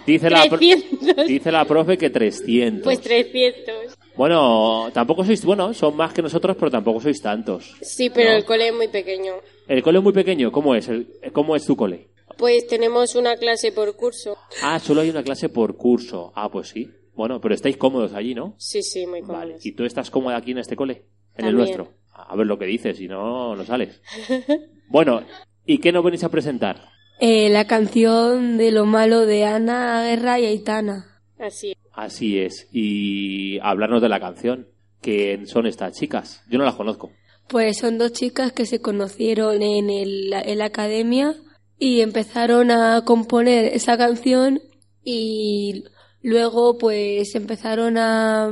Dice 0.06 0.30
la, 0.30 0.46
pro- 0.48 0.58
300. 0.60 1.28
dice 1.28 1.52
la 1.52 1.66
profe 1.66 1.98
que 1.98 2.10
300. 2.12 2.84
Pues 2.84 3.02
300. 3.02 3.98
Bueno, 4.16 4.90
tampoco 4.94 5.26
sois, 5.26 5.44
bueno, 5.44 5.74
son 5.74 5.96
más 5.96 6.14
que 6.14 6.22
nosotros, 6.22 6.56
pero 6.60 6.70
tampoco 6.72 7.02
sois 7.02 7.20
tantos. 7.22 7.76
Sí, 7.82 8.10
pero 8.12 8.30
No. 8.32 8.38
el 8.38 8.46
cole 8.46 8.68
es 8.70 8.74
muy 8.76 8.88
pequeño. 8.88 9.34
El 9.68 9.82
cole 9.84 9.98
es 10.00 10.04
muy 10.04 10.14
pequeño, 10.14 10.52
¿cómo 10.52 10.76
es? 10.76 10.88
El- 10.90 11.08
¿Cómo 11.34 11.56
es 11.56 11.66
tu 11.66 11.76
cole? 11.76 12.10
Pues 12.38 12.68
tenemos 12.68 13.16
una 13.16 13.36
clase 13.38 13.72
por 13.72 13.96
curso. 13.96 14.38
Ah, 14.62 14.80
solo 14.80 15.02
hay 15.02 15.10
una 15.10 15.24
clase 15.24 15.50
por 15.50 15.76
curso. 15.78 16.32
Ah, 16.36 16.50
pues 16.52 16.70
sí. 16.70 16.90
Bueno, 17.16 17.40
pero 17.40 17.56
estáis 17.56 17.78
cómodos 17.78 18.14
allí, 18.14 18.36
¿no? 18.36 18.56
Sí, 18.58 18.84
sí, 18.84 19.08
muy 19.08 19.22
cómodos. 19.22 19.40
Vale. 19.40 19.58
¿Y 19.64 19.72
tú 19.72 19.86
estás 19.86 20.10
cómoda 20.12 20.36
aquí 20.38 20.52
en 20.52 20.58
este 20.58 20.76
cole? 20.76 21.06
En 21.38 21.46
el 21.46 21.56
nuestro. 21.56 21.94
A 22.14 22.36
ver 22.36 22.46
lo 22.48 22.58
que 22.60 22.66
dices, 22.66 22.98
si 22.98 23.08
no, 23.08 23.56
no 23.56 23.64
sales. 23.66 24.02
bueno, 24.90 25.22
¿y 25.66 25.78
qué 25.80 25.92
nos 25.92 26.04
venís 26.04 26.24
a 26.24 26.30
presentar? 26.30 26.90
Eh, 27.20 27.50
la 27.50 27.66
canción 27.66 28.58
de 28.58 28.72
lo 28.72 28.86
malo 28.86 29.26
de 29.26 29.46
Ana 29.46 30.04
Guerra 30.04 30.40
y 30.40 30.46
Aitana. 30.46 31.22
Así. 31.40 31.74
Así 31.94 32.38
es. 32.40 32.68
Y 32.74 33.60
hablarnos 33.60 34.02
de 34.02 34.10
la 34.10 34.20
canción. 34.20 34.68
¿Quién 35.02 35.48
son 35.48 35.68
estas 35.68 35.94
chicas? 35.98 36.44
Yo 36.50 36.58
no 36.58 36.66
las 36.66 36.76
conozco. 36.76 37.12
Pues 37.48 37.78
son 37.78 37.98
dos 37.98 38.12
chicas 38.14 38.52
que 38.52 38.66
se 38.66 38.82
conocieron 38.82 39.62
en, 39.62 39.90
el, 39.90 40.30
la 40.30 40.66
academia 40.66 41.36
y 41.78 42.02
empezaron 42.02 42.72
a 42.72 43.04
componer 43.06 43.66
esa 43.74 43.98
canción 43.98 44.62
y 45.04 45.84
luego 46.22 46.78
pues 46.78 47.36
empezaron 47.36 47.98
a, 47.98 48.52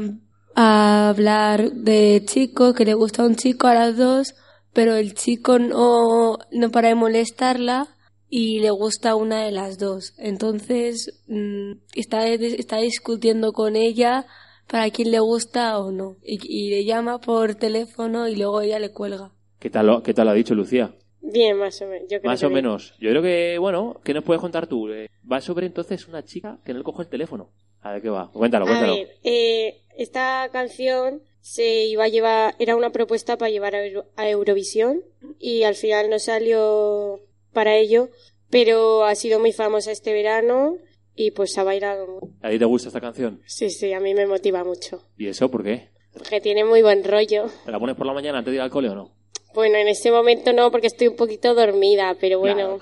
a 0.55 1.09
hablar 1.09 1.71
de 1.71 2.23
chicos, 2.25 2.75
que 2.75 2.85
le 2.85 2.93
gusta 2.93 3.23
un 3.23 3.35
chico 3.35 3.67
a 3.67 3.73
las 3.73 3.97
dos, 3.97 4.35
pero 4.73 4.95
el 4.95 5.13
chico 5.13 5.59
no, 5.59 6.37
no 6.51 6.71
para 6.71 6.89
de 6.89 6.95
molestarla 6.95 7.87
y 8.29 8.59
le 8.59 8.71
gusta 8.71 9.15
una 9.15 9.43
de 9.43 9.51
las 9.51 9.77
dos. 9.77 10.13
Entonces 10.17 11.23
mm, 11.27 11.73
está, 11.95 12.27
está 12.27 12.77
discutiendo 12.77 13.53
con 13.53 13.75
ella 13.75 14.25
para 14.67 14.89
quién 14.89 15.11
le 15.11 15.19
gusta 15.19 15.77
o 15.79 15.91
no. 15.91 16.17
Y, 16.23 16.39
y 16.47 16.69
le 16.71 16.85
llama 16.85 17.19
por 17.19 17.55
teléfono 17.55 18.27
y 18.27 18.35
luego 18.35 18.61
ella 18.61 18.79
le 18.79 18.91
cuelga. 18.91 19.31
¿Qué 19.59 19.69
tal, 19.69 19.87
lo- 19.87 20.03
qué 20.03 20.13
tal 20.13 20.27
ha 20.29 20.33
dicho 20.33 20.55
Lucía? 20.55 20.93
Bien, 21.21 21.57
más 21.57 21.81
o 21.81 21.87
menos. 21.87 22.07
Yo 22.09 22.19
creo 22.19 22.29
Más 22.31 22.39
que 22.41 22.45
o 22.45 22.49
bien. 22.49 22.55
menos. 22.65 22.93
Yo 22.99 23.09
creo 23.11 23.21
que, 23.21 23.57
bueno, 23.59 24.01
¿qué 24.03 24.13
nos 24.13 24.23
puedes 24.23 24.41
contar 24.41 24.67
tú? 24.67 24.89
Eh, 24.89 25.09
va 25.31 25.39
sobre 25.39 25.65
entonces 25.67 26.07
una 26.07 26.23
chica 26.25 26.59
que 26.65 26.73
no 26.73 26.79
le 26.79 26.83
coge 26.83 27.03
el 27.03 27.07
teléfono. 27.09 27.49
A 27.81 27.93
ver 27.93 28.01
qué 28.01 28.09
va. 28.09 28.29
Cuéntalo, 28.31 28.65
A 28.65 28.67
cuéntalo. 28.67 28.95
ver, 28.95 29.17
eh, 29.23 29.81
esta 29.97 30.49
canción 30.51 31.21
se 31.39 31.85
iba 31.85 32.05
a 32.05 32.07
llevar, 32.09 32.55
era 32.59 32.75
una 32.75 32.91
propuesta 32.91 33.37
para 33.37 33.51
llevar 33.51 33.75
a, 33.75 33.85
Euro- 33.85 34.05
a 34.15 34.29
Eurovisión 34.29 35.01
y 35.39 35.63
al 35.63 35.75
final 35.75 36.09
no 36.09 36.19
salió 36.19 37.19
para 37.53 37.75
ello, 37.77 38.09
pero 38.49 39.03
ha 39.05 39.15
sido 39.15 39.39
muy 39.39 39.51
famosa 39.53 39.91
este 39.91 40.13
verano 40.13 40.77
y 41.15 41.31
pues 41.31 41.57
ha 41.57 41.63
bailado. 41.63 42.07
mu- 42.07 42.29
¿A 42.41 42.49
ti 42.49 42.59
te 42.59 42.65
gusta 42.65 42.89
esta 42.89 43.01
canción? 43.01 43.41
Sí, 43.45 43.69
sí, 43.69 43.93
a 43.93 43.99
mí 43.99 44.13
me 44.13 44.25
motiva 44.25 44.63
mucho, 44.63 45.03
¿Y 45.17 45.27
eso 45.27 45.49
por 45.49 45.63
qué? 45.63 45.89
porque 46.13 46.39
tiene 46.41 46.63
muy 46.63 46.81
buen 46.83 47.03
rollo. 47.03 47.45
¿Te 47.65 47.71
la 47.71 47.79
pones 47.79 47.95
por 47.95 48.05
la 48.05 48.13
mañana 48.13 48.37
antes 48.39 48.51
de 48.51 48.55
ir 48.57 48.61
al 48.61 48.69
cole 48.69 48.89
o 48.89 48.95
no? 48.95 49.11
Bueno, 49.55 49.77
en 49.77 49.87
este 49.87 50.11
momento 50.11 50.51
no, 50.53 50.71
porque 50.71 50.87
estoy 50.87 51.07
un 51.07 51.15
poquito 51.15 51.53
dormida, 51.53 52.15
pero 52.19 52.39
bueno. 52.39 52.79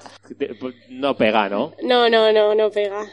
Pues, 0.59 0.75
No 0.89 1.15
pega, 1.17 1.49
¿no? 1.49 1.73
No, 1.83 2.09
no, 2.09 2.31
no, 2.31 2.55
no 2.55 2.69
pega. 2.71 3.05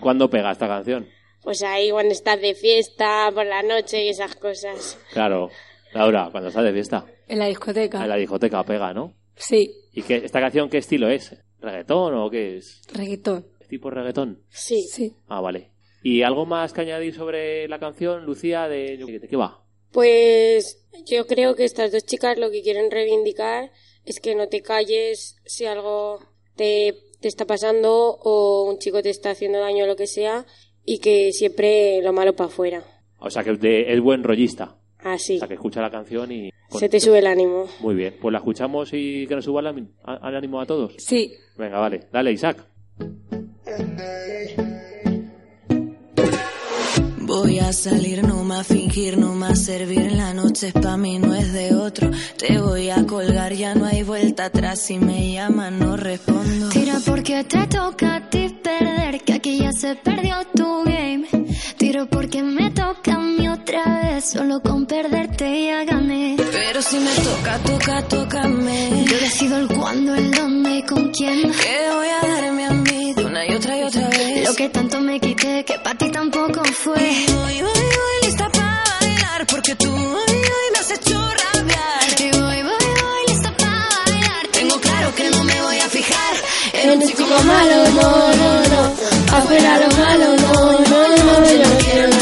¿Cuándo 0.00 0.28
pega 0.28 0.52
esta 0.52 0.68
canción? 0.68 1.08
Pues 1.42 1.62
ahí 1.62 1.90
cuando 1.90 2.12
estás 2.12 2.38
de 2.40 2.54
fiesta, 2.54 3.30
por 3.32 3.46
la 3.46 3.62
noche 3.62 4.04
y 4.04 4.08
esas 4.10 4.34
cosas. 4.36 4.98
Claro. 5.12 5.48
Laura, 5.94 6.28
cuando 6.30 6.48
estás 6.50 6.64
de 6.64 6.72
fiesta. 6.72 7.06
En 7.28 7.38
la 7.38 7.46
discoteca. 7.46 8.02
En 8.02 8.08
la 8.10 8.16
discoteca 8.16 8.62
pega, 8.64 8.92
¿no? 8.92 9.14
Sí, 9.36 9.70
¿Y 9.94 10.02
qué, 10.02 10.16
esta 10.16 10.40
canción 10.40 10.68
qué 10.68 10.78
estilo 10.78 11.08
es? 11.08 11.34
¿Reggaetón 11.60 12.14
o 12.14 12.28
qué 12.30 12.58
es? 12.58 12.82
reggaetón. 12.92 13.46
¿Es 13.68 13.70
tipo 13.70 13.90
reggaetón? 13.90 14.40
Sí. 14.48 14.82
Sí. 14.88 15.12
Ah, 15.28 15.42
vale. 15.42 15.72
¿Y 16.02 16.22
algo 16.22 16.46
más 16.46 16.72
que 16.72 16.80
añadir 16.80 17.14
sobre 17.14 17.68
la 17.68 17.78
canción, 17.78 18.24
Lucía, 18.24 18.66
de, 18.66 18.96
de 18.96 19.28
qué 19.28 19.36
va? 19.36 19.62
Pues 19.92 20.82
yo 21.04 21.26
creo 21.26 21.54
que 21.54 21.64
estas 21.64 21.92
dos 21.92 22.06
chicas 22.06 22.38
lo 22.38 22.50
que 22.50 22.62
quieren 22.62 22.90
reivindicar 22.90 23.70
es 24.06 24.20
que 24.20 24.34
no 24.34 24.48
te 24.48 24.62
calles 24.62 25.36
si 25.44 25.66
algo 25.66 26.18
te, 26.56 26.94
te 27.20 27.28
está 27.28 27.44
pasando 27.44 28.16
o 28.22 28.64
un 28.70 28.78
chico 28.78 29.02
te 29.02 29.10
está 29.10 29.32
haciendo 29.32 29.58
daño 29.60 29.84
o 29.84 29.86
lo 29.86 29.96
que 29.96 30.06
sea 30.06 30.46
y 30.82 30.98
que 31.00 31.32
siempre 31.32 32.00
lo 32.02 32.14
malo 32.14 32.34
para 32.34 32.48
afuera. 32.48 32.84
O 33.18 33.28
sea, 33.28 33.44
que 33.44 33.50
es, 33.50 33.60
de- 33.60 33.92
es 33.92 34.00
buen 34.00 34.24
rollista. 34.24 34.78
Así, 35.00 35.36
O 35.36 35.38
sea, 35.40 35.48
que 35.48 35.54
escucha 35.54 35.82
la 35.82 35.90
canción 35.90 36.32
y... 36.32 36.50
se 36.70 36.88
te 36.88 37.00
sube 37.00 37.18
el 37.18 37.26
ánimo. 37.26 37.66
Muy 37.80 37.94
bien. 37.94 38.16
Pues 38.18 38.32
la 38.32 38.38
escuchamos 38.38 38.90
y 38.94 39.26
que 39.26 39.34
nos 39.34 39.44
suba 39.44 39.60
el, 39.60 39.66
ánimo 40.06 40.58
a 40.60 40.66
todos. 40.66 40.94
Sí. 40.98 41.34
Venga, 41.58 41.78
vale. 41.80 42.06
Dale, 42.10 42.32
Isaac. 42.32 42.64
Voy 47.20 47.58
a 47.58 47.72
salir, 47.72 48.26
no 48.26 48.42
más 48.44 48.66
fingir, 48.66 49.18
no 49.18 49.34
más 49.34 49.64
servir. 49.64 50.12
La 50.12 50.32
noche 50.32 50.68
es 50.68 50.72
pa' 50.72 50.96
mí, 50.96 51.18
no 51.18 51.34
es 51.34 51.52
de 51.52 51.74
otro. 51.74 52.10
Te 52.38 52.58
voy 52.58 52.88
a 52.90 53.04
colgar, 53.06 53.52
ya 53.52 53.74
no 53.74 53.84
hay 53.84 54.02
vuelta 54.02 54.46
atrás. 54.46 54.80
Si 54.80 54.98
me 54.98 55.32
llaman, 55.32 55.78
no 55.78 55.96
respondo. 55.96 56.70
Tira 56.70 56.98
porque 57.04 57.44
te 57.44 57.66
toca 57.66 58.16
a 58.16 58.30
ti 58.30 58.48
perder, 58.62 59.20
que 59.22 59.34
aquí 59.34 59.58
ya 59.58 59.72
se 59.72 59.94
perdió 59.96 60.36
tu 60.54 60.84
game. 60.84 61.26
Tiro 61.76 62.08
porque 62.08 62.42
me 62.42 62.70
toca 62.70 63.14
a 63.14 63.18
mí 63.18 63.48
otra 63.48 63.84
vez, 63.84 63.97
solo 64.20 64.60
con 64.60 64.86
perderte 64.86 65.66
ya 65.66 65.84
gané. 65.84 66.36
Pero 66.50 66.82
si 66.82 66.98
me 66.98 67.10
toca, 67.10 67.58
toca, 67.58 68.02
tócame. 68.02 69.04
Yo 69.06 69.18
decido 69.18 69.58
el 69.58 69.68
cuándo, 69.68 70.14
el 70.14 70.30
dónde 70.30 70.78
y 70.78 70.82
con 70.82 71.10
quién. 71.10 71.52
Que 71.52 71.90
voy 71.94 72.08
a 72.08 72.26
darme 72.26 72.64
a 72.66 72.70
mí 72.70 73.14
de 73.14 73.24
una 73.24 73.46
y 73.46 73.54
otra 73.54 73.78
y 73.78 73.82
otra 73.82 74.08
vez. 74.08 74.48
Lo 74.48 74.54
que 74.54 74.68
tanto 74.70 75.00
me 75.00 75.20
quité, 75.20 75.64
que 75.64 75.78
para 75.78 75.96
ti 75.96 76.10
tampoco 76.10 76.64
fue. 76.64 76.98
Y 76.98 77.26
voy, 77.32 77.62
voy, 77.62 77.82
voy, 77.96 78.26
lista 78.26 78.48
para 78.50 78.82
bailar. 79.00 79.46
Porque 79.46 79.74
tú 79.76 79.90
hoy, 79.92 80.32
hoy 80.32 80.66
me 80.72 80.78
has 80.78 80.90
hecho 80.90 81.14
rabiar. 81.14 82.20
Y 82.20 82.30
voy, 82.38 82.62
voy, 82.62 82.86
voy, 83.02 83.22
lista 83.28 83.54
para 83.56 83.88
bailar. 84.06 84.46
Tengo 84.52 84.80
claro 84.80 85.14
que 85.14 85.30
no 85.30 85.44
me 85.44 85.62
voy 85.62 85.78
a 85.78 85.88
fijar 85.88 86.34
en 86.72 86.90
un 86.90 87.06
chico 87.06 87.24
malo, 87.44 87.88
no, 87.90 88.34
no, 88.34 88.68
no. 88.68 89.36
Afuera 89.36 89.78
lo 89.78 89.96
malo, 89.96 90.36
no, 90.36 90.54
no, 90.72 91.08
no. 91.08 91.50
Yo 91.50 91.68
no 91.68 91.78
quiero 91.78 92.17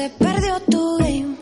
se 0.00 0.08
perdió 0.10 0.58
tu 0.60 0.96
game. 0.98 1.36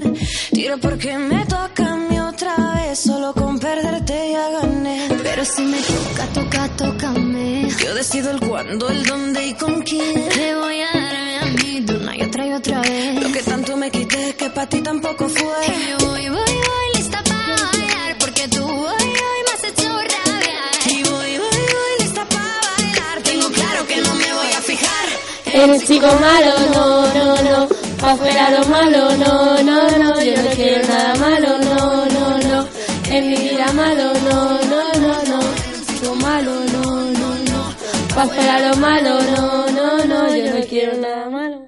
Tiro 0.50 0.78
porque 0.78 1.16
me 1.16 1.44
toca 1.46 1.84
a 1.92 1.96
mí 1.96 2.18
otra 2.18 2.54
vez. 2.74 2.98
Solo 2.98 3.32
con 3.32 3.58
perderte 3.58 4.32
ya 4.32 4.50
gané. 4.56 5.08
Pero 5.22 5.44
si 5.44 5.62
me 5.62 5.80
toca, 5.92 6.24
toca, 6.38 6.62
tócame. 6.76 7.68
Yo 7.82 7.94
decido 7.94 8.30
el 8.32 8.40
cuándo, 8.40 8.88
el 8.88 9.04
dónde 9.06 9.46
y 9.46 9.54
con 9.54 9.74
quién. 9.82 10.28
Te 10.28 10.54
voy 10.56 10.78
a 10.80 10.90
darme 11.04 11.34
a 11.38 11.44
mí 11.56 11.80
de 11.86 11.96
una 11.98 12.16
y 12.16 12.22
otra 12.22 12.46
y 12.48 12.52
otra 12.52 12.80
vez. 12.80 13.22
Lo 13.22 13.32
que 13.32 13.42
tanto 13.42 13.76
me 13.76 13.88
quité 13.90 14.34
que 14.40 14.50
para 14.50 14.68
ti 14.68 14.80
tampoco 14.80 15.28
fue. 15.28 15.60
Que 15.66 16.04
voy, 16.04 16.28
voy, 16.36 16.54
voy 16.68 16.86
lista 16.96 17.22
para 17.30 17.54
bailar. 17.70 18.10
Porque 18.18 18.48
tú 18.48 18.64
hoy, 18.64 19.08
hoy 19.28 19.40
me 19.46 19.52
has 19.54 19.64
hecho 19.70 19.88
rabiar. 20.14 20.72
Y 20.94 21.02
voy, 21.10 21.32
voy, 21.44 21.62
voy 21.76 21.92
lista 22.00 22.22
para 22.34 22.54
bailar. 22.76 23.16
Tengo 23.22 23.48
claro 23.58 23.86
que 23.86 23.96
no 24.04 24.12
me 24.14 24.32
voy 24.38 24.52
a 24.58 24.60
fijar. 24.70 25.06
Eres 25.46 25.86
chico 25.86 26.08
malo, 26.26 26.52
no, 26.74 27.14
no, 27.14 27.42
no. 27.50 27.77
Pa' 28.00 28.16
fuera 28.16 28.50
lo 28.50 28.64
malo, 28.66 29.16
no, 29.16 29.62
no, 29.62 29.90
no. 29.98 30.22
Yo 30.22 30.42
no 30.42 30.50
quiero 30.54 30.86
nada 30.86 31.14
malo, 31.16 31.58
no, 31.58 32.06
no, 32.06 32.38
no. 32.38 32.68
En 33.10 33.28
mi 33.28 33.36
vida 33.36 33.72
malo, 33.72 34.12
no, 34.14 34.60
no, 34.72 34.92
no, 35.00 35.22
no. 35.24 35.40
Chico 35.86 36.14
malo, 36.14 36.52
no, 36.72 36.84
no, 37.10 37.34
no. 37.50 37.74
Pa' 38.14 38.26
fuera 38.26 38.68
lo 38.68 38.76
malo, 38.76 39.20
no, 39.20 39.66
no, 39.70 40.04
no. 40.04 40.36
Yo 40.36 40.54
no 40.54 40.66
quiero 40.66 40.96
nada 40.98 41.28
malo. 41.28 41.66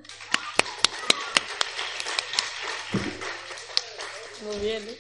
Muy 4.46 4.56
bien, 4.62 4.82
¿eh? 4.88 4.98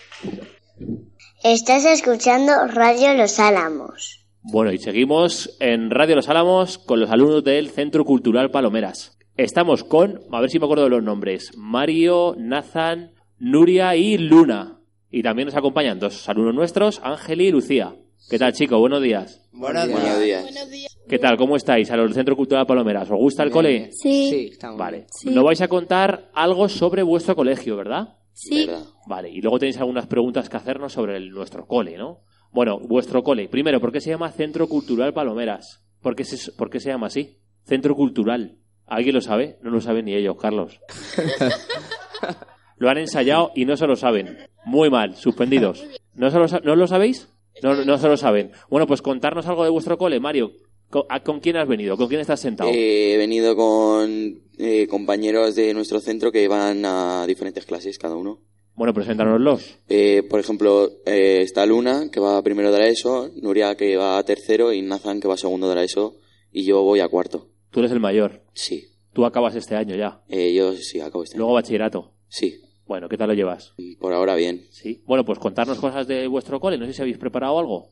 Estás 1.44 1.84
escuchando 1.84 2.66
Radio 2.66 3.14
Los 3.14 3.38
Álamos. 3.38 4.26
Bueno, 4.42 4.72
y 4.72 4.78
seguimos 4.78 5.56
en 5.60 5.90
Radio 5.90 6.16
Los 6.16 6.28
Álamos 6.28 6.78
con 6.78 6.98
los 6.98 7.10
alumnos 7.10 7.44
del 7.44 7.70
Centro 7.70 8.04
Cultural 8.04 8.50
Palomeras. 8.50 9.16
Estamos 9.36 9.84
con, 9.84 10.20
a 10.32 10.40
ver 10.40 10.50
si 10.50 10.58
me 10.58 10.64
acuerdo 10.66 10.84
de 10.84 10.90
los 10.90 11.02
nombres, 11.02 11.52
Mario, 11.56 12.34
Nathan, 12.36 13.12
Nuria 13.38 13.96
y 13.96 14.18
Luna. 14.18 14.80
Y 15.10 15.22
también 15.22 15.46
nos 15.46 15.56
acompañan 15.56 15.98
dos 15.98 16.28
alumnos 16.28 16.54
nuestros, 16.54 17.00
Ángel 17.02 17.40
y 17.40 17.50
Lucía. 17.50 17.94
¿Qué 18.28 18.38
tal, 18.38 18.52
chicos? 18.52 18.78
Buenos 18.78 19.02
días. 19.02 19.48
Buenos 19.52 19.88
días. 20.20 20.96
¿Qué 21.08 21.18
tal? 21.18 21.36
¿Cómo 21.36 21.56
estáis 21.56 21.90
a 21.90 21.96
los 21.96 22.06
del 22.06 22.14
Centro 22.14 22.36
Cultural 22.36 22.66
Palomeras? 22.66 23.10
¿Os 23.10 23.18
gusta 23.18 23.42
el 23.42 23.50
cole? 23.50 23.90
Sí. 23.92 24.50
Vale. 24.76 25.06
Sí. 25.10 25.30
Nos 25.30 25.42
vais 25.44 25.60
a 25.62 25.68
contar 25.68 26.30
algo 26.34 26.68
sobre 26.68 27.02
vuestro 27.02 27.34
colegio, 27.34 27.76
¿verdad? 27.76 28.18
Sí. 28.32 28.68
Vale, 29.08 29.30
y 29.30 29.40
luego 29.40 29.58
tenéis 29.58 29.78
algunas 29.78 30.06
preguntas 30.06 30.48
que 30.48 30.56
hacernos 30.56 30.92
sobre 30.92 31.16
el- 31.16 31.30
nuestro 31.30 31.66
cole, 31.66 31.96
¿no? 31.96 32.20
Bueno, 32.52 32.78
vuestro 32.78 33.22
cole. 33.22 33.48
Primero, 33.48 33.80
¿por 33.80 33.90
qué 33.90 34.00
se 34.00 34.10
llama 34.10 34.30
Centro 34.30 34.68
Cultural 34.68 35.12
Palomeras? 35.12 35.82
¿Por 36.00 36.14
qué 36.14 36.24
se, 36.24 36.52
por 36.52 36.70
qué 36.70 36.78
se 36.78 36.90
llama 36.90 37.08
así? 37.08 37.38
Centro 37.64 37.96
Cultural. 37.96 38.56
¿Alguien 38.90 39.14
lo 39.14 39.20
sabe? 39.20 39.56
No 39.62 39.70
lo 39.70 39.80
saben 39.80 40.04
ni 40.04 40.14
ellos, 40.14 40.36
Carlos. 40.36 40.80
lo 42.76 42.88
han 42.90 42.98
ensayado 42.98 43.52
y 43.54 43.64
no 43.64 43.76
se 43.76 43.86
lo 43.86 43.96
saben. 43.96 44.38
Muy 44.64 44.90
mal, 44.90 45.14
suspendidos. 45.16 45.84
¿No, 46.14 46.30
se 46.30 46.38
lo, 46.38 46.48
sa- 46.48 46.60
¿no 46.64 46.74
lo 46.76 46.86
sabéis? 46.86 47.28
No, 47.62 47.84
no 47.84 47.98
se 47.98 48.08
lo 48.08 48.16
saben. 48.16 48.52
Bueno, 48.68 48.86
pues 48.86 49.02
contarnos 49.02 49.46
algo 49.46 49.64
de 49.64 49.70
vuestro 49.70 49.98
cole, 49.98 50.20
Mario. 50.20 50.52
¿Con, 50.88 51.02
a- 51.08 51.22
con 51.22 51.40
quién 51.40 51.56
has 51.56 51.68
venido? 51.68 51.96
¿Con 51.96 52.08
quién 52.08 52.20
estás 52.20 52.40
sentado? 52.40 52.70
Eh, 52.70 53.14
he 53.14 53.16
venido 53.18 53.54
con 53.54 54.42
eh, 54.58 54.86
compañeros 54.88 55.54
de 55.54 55.72
nuestro 55.74 56.00
centro 56.00 56.32
que 56.32 56.48
van 56.48 56.84
a 56.84 57.24
diferentes 57.26 57.64
clases 57.66 57.98
cada 57.98 58.16
uno. 58.16 58.40
Bueno, 58.74 58.94
presentárnoslos. 58.94 59.78
Eh, 59.88 60.22
por 60.28 60.40
ejemplo, 60.40 60.90
eh, 61.04 61.42
está 61.42 61.66
Luna, 61.66 62.08
que 62.10 62.18
va 62.18 62.42
primero 62.42 62.72
de 62.72 62.78
la 62.78 62.86
ESO, 62.88 63.30
Nuria, 63.42 63.76
que 63.76 63.96
va 63.96 64.16
a 64.18 64.24
tercero, 64.24 64.72
y 64.72 64.80
Nathan, 64.80 65.20
que 65.20 65.28
va 65.28 65.34
a 65.34 65.38
segundo 65.38 65.68
de 65.68 65.74
la 65.74 65.84
ESO, 65.84 66.16
y 66.50 66.64
yo 66.64 66.82
voy 66.82 67.00
a 67.00 67.08
cuarto. 67.08 67.48
Tú 67.70 67.80
eres 67.80 67.92
el 67.92 68.00
mayor. 68.00 68.42
Sí. 68.52 68.88
Tú 69.12 69.24
acabas 69.24 69.54
este 69.54 69.76
año 69.76 69.96
ya. 69.96 70.22
Eh, 70.28 70.52
yo 70.54 70.72
sí, 70.74 71.00
acabo 71.00 71.24
este 71.24 71.34
año. 71.34 71.40
Luego 71.40 71.54
bachillerato. 71.54 72.12
Sí. 72.28 72.60
Bueno, 72.86 73.08
¿qué 73.08 73.16
tal 73.16 73.28
lo 73.28 73.34
llevas? 73.34 73.72
Por 74.00 74.12
ahora 74.12 74.34
bien. 74.34 74.66
Sí. 74.70 75.02
Bueno, 75.06 75.24
pues 75.24 75.38
contarnos 75.38 75.78
cosas 75.78 76.06
de 76.08 76.26
vuestro 76.26 76.58
cole. 76.58 76.78
No 76.78 76.86
sé 76.86 76.92
si 76.92 77.02
habéis 77.02 77.18
preparado 77.18 77.58
algo. 77.58 77.90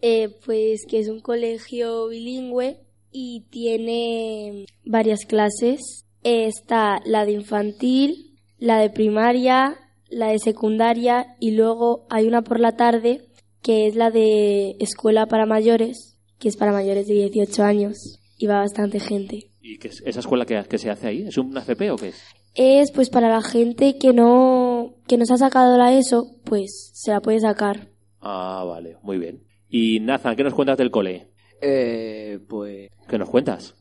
Eh, 0.00 0.30
pues 0.44 0.86
que 0.88 0.98
es 0.98 1.08
un 1.08 1.20
colegio 1.20 2.08
bilingüe 2.08 2.80
y 3.12 3.44
tiene 3.50 4.64
varias 4.84 5.26
clases. 5.26 6.04
Eh, 6.22 6.46
está 6.46 7.00
la 7.04 7.26
de 7.26 7.32
infantil, 7.32 8.38
la 8.58 8.78
de 8.78 8.88
primaria, 8.88 9.78
la 10.08 10.28
de 10.28 10.38
secundaria 10.38 11.36
y 11.38 11.50
luego 11.50 12.06
hay 12.08 12.26
una 12.26 12.42
por 12.42 12.60
la 12.60 12.76
tarde 12.76 13.26
que 13.62 13.86
es 13.86 13.96
la 13.96 14.10
de 14.10 14.76
escuela 14.78 15.26
para 15.26 15.44
mayores, 15.44 16.16
que 16.38 16.48
es 16.48 16.56
para 16.56 16.72
mayores 16.72 17.06
de 17.08 17.14
18 17.14 17.62
años 17.64 18.20
y 18.38 18.46
va 18.46 18.60
bastante 18.60 19.00
gente. 19.00 19.50
¿Y 19.60 19.78
qué 19.78 19.88
es 19.88 20.02
esa 20.06 20.20
escuela 20.20 20.44
que, 20.46 20.62
que 20.68 20.78
se 20.78 20.90
hace 20.90 21.08
ahí? 21.08 21.22
¿Es 21.26 21.38
un 21.38 21.56
FP 21.56 21.90
o 21.90 21.96
qué 21.96 22.08
es? 22.08 22.22
Es 22.54 22.90
pues 22.90 23.10
para 23.10 23.28
la 23.28 23.42
gente 23.42 23.98
que 23.98 24.12
no 24.12 24.94
que 25.06 25.16
no 25.18 25.26
se 25.26 25.34
ha 25.34 25.38
sacado 25.38 25.76
la 25.76 25.92
ESO, 25.92 26.36
pues 26.44 26.90
se 26.94 27.10
la 27.10 27.20
puede 27.20 27.40
sacar. 27.40 27.88
Ah, 28.20 28.64
vale, 28.66 28.96
muy 29.02 29.18
bien. 29.18 29.42
Y 29.68 30.00
Nathan, 30.00 30.36
¿qué 30.36 30.42
nos 30.44 30.54
cuentas 30.54 30.78
del 30.78 30.90
cole? 30.90 31.28
Eh, 31.60 32.38
pues... 32.48 32.90
¿Qué 33.08 33.18
nos 33.18 33.28
cuentas? 33.30 33.74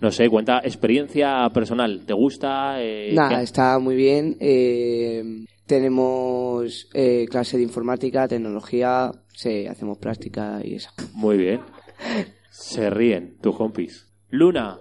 No 0.00 0.10
sé, 0.10 0.28
cuenta 0.28 0.58
experiencia 0.64 1.48
personal. 1.52 2.02
¿Te 2.06 2.12
gusta? 2.12 2.82
Eh, 2.82 3.12
Nada, 3.14 3.38
¿qué? 3.38 3.44
está 3.44 3.78
muy 3.78 3.94
bien. 3.96 4.36
eh, 4.40 5.44
tenemos 5.66 6.88
eh, 6.92 7.26
clase 7.30 7.56
de 7.56 7.62
informática, 7.62 8.28
tecnología, 8.28 9.10
sí, 9.32 9.66
hacemos 9.66 9.98
práctica 9.98 10.60
y 10.62 10.74
eso. 10.74 10.90
Muy 11.14 11.36
bien. 11.36 11.60
Se 12.56 12.88
ríen, 12.88 13.36
tus 13.42 13.56
compis. 13.56 14.06
Luna, 14.30 14.78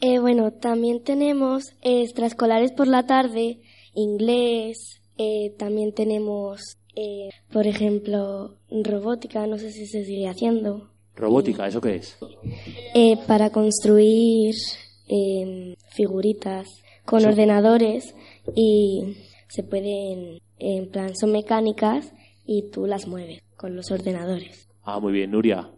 Eh, 0.00 0.18
bueno, 0.20 0.52
también 0.52 1.02
tenemos 1.02 1.64
extraescolares 1.82 2.72
por 2.72 2.86
la 2.86 3.04
tarde, 3.04 3.60
inglés, 3.94 5.02
eh, 5.18 5.54
también 5.58 5.92
tenemos, 5.92 6.60
eh, 6.94 7.28
por 7.52 7.66
ejemplo, 7.66 8.54
robótica, 8.70 9.46
no 9.46 9.58
sé 9.58 9.70
si 9.72 9.86
se 9.86 10.04
sigue 10.04 10.28
haciendo, 10.28 10.90
robótica, 11.16 11.66
¿eso 11.66 11.80
qué 11.80 11.96
es? 11.96 12.16
eh, 12.94 13.16
para 13.26 13.50
construir 13.50 14.54
eh, 15.08 15.74
figuritas 15.90 16.66
con 17.04 17.24
ordenadores 17.26 18.14
y 18.54 19.16
se 19.48 19.62
pueden, 19.62 20.40
en 20.58 20.90
plan, 20.90 21.14
son 21.16 21.32
mecánicas 21.32 22.12
y 22.46 22.70
tú 22.70 22.86
las 22.86 23.06
mueves 23.08 23.42
con 23.56 23.74
los 23.76 23.90
ordenadores. 23.90 24.68
Ah, 24.84 25.00
muy 25.00 25.12
bien, 25.12 25.30
Nuria. 25.32 25.70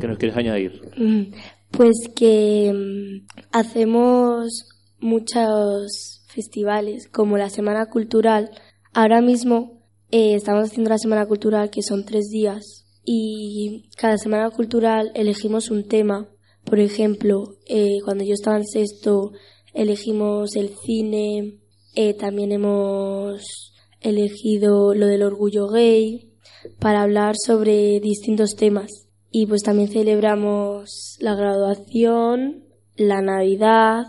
¿Qué 0.00 0.06
nos 0.08 0.18
quieres 0.18 0.36
añadir? 0.36 0.80
Mm, 0.96 1.32
Pues 1.70 2.08
que 2.14 2.72
mm, 2.72 3.26
hacemos 3.52 4.68
muchos 5.00 6.22
festivales, 6.28 7.08
como 7.08 7.36
la 7.38 7.50
Semana 7.50 7.86
Cultural. 7.86 8.50
Ahora 8.92 9.20
mismo 9.20 9.82
eh, 10.10 10.34
estamos 10.34 10.70
haciendo 10.70 10.90
la 10.90 10.98
Semana 10.98 11.26
Cultural, 11.26 11.70
que 11.70 11.82
son 11.82 12.04
tres 12.04 12.28
días, 12.30 12.86
y 13.04 13.90
cada 13.96 14.16
Semana 14.18 14.50
Cultural 14.50 15.10
elegimos 15.14 15.70
un 15.70 15.86
tema. 15.86 16.28
Por 16.64 16.78
ejemplo, 16.80 17.56
eh, 17.66 17.98
cuando 18.04 18.24
yo 18.24 18.34
estaba 18.34 18.56
en 18.56 18.64
sexto, 18.64 19.32
elegimos 19.74 20.56
el 20.56 20.70
cine, 20.84 21.58
eh, 21.94 22.14
también 22.14 22.52
hemos 22.52 23.72
elegido 24.00 24.94
lo 24.94 25.06
del 25.06 25.22
orgullo 25.22 25.68
gay, 25.68 26.30
para 26.78 27.02
hablar 27.02 27.34
sobre 27.36 28.00
distintos 28.00 28.54
temas. 28.56 29.03
Y 29.36 29.46
pues 29.46 29.62
también 29.64 29.88
celebramos 29.88 31.16
la 31.18 31.34
graduación, 31.34 32.62
la 32.96 33.20
Navidad, 33.20 34.04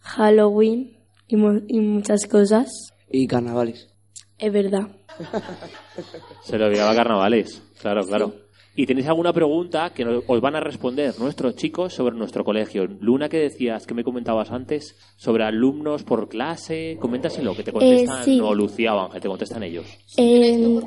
Halloween 0.00 0.96
y, 1.26 1.36
mu- 1.36 1.60
y 1.68 1.80
muchas 1.80 2.24
cosas. 2.26 2.70
Y 3.10 3.26
carnavales. 3.26 3.88
Es 4.38 4.50
verdad. 4.50 4.88
Se 6.44 6.56
le 6.56 6.64
olvidaba 6.64 6.94
carnavales. 6.94 7.62
Claro, 7.80 8.06
claro. 8.06 8.32
¿Y 8.74 8.86
tenéis 8.86 9.08
alguna 9.08 9.32
pregunta 9.34 9.90
que 9.92 10.06
os 10.26 10.40
van 10.40 10.54
a 10.56 10.60
responder 10.60 11.12
nuestros 11.18 11.56
chicos 11.56 11.92
sobre 11.92 12.16
nuestro 12.16 12.42
colegio? 12.44 12.86
Luna, 12.86 13.28
que 13.28 13.38
decías, 13.38 13.86
que 13.86 13.92
me 13.92 14.04
comentabas 14.04 14.50
antes, 14.52 14.96
sobre 15.16 15.44
alumnos 15.44 16.04
por 16.04 16.28
clase, 16.28 16.96
coméntaselo, 17.00 17.54
que 17.56 17.64
te 17.64 17.72
contestan, 17.72 18.20
Eh, 18.22 18.24
sí. 18.24 18.40
o 18.40 18.54
Lucía 18.54 18.94
o 18.94 19.00
Ángel, 19.00 19.20
te 19.20 19.28
contestan 19.28 19.62
ellos. 19.64 19.84
Eh, 20.16 20.54
Sí, 20.56 20.72
tú 20.72 20.82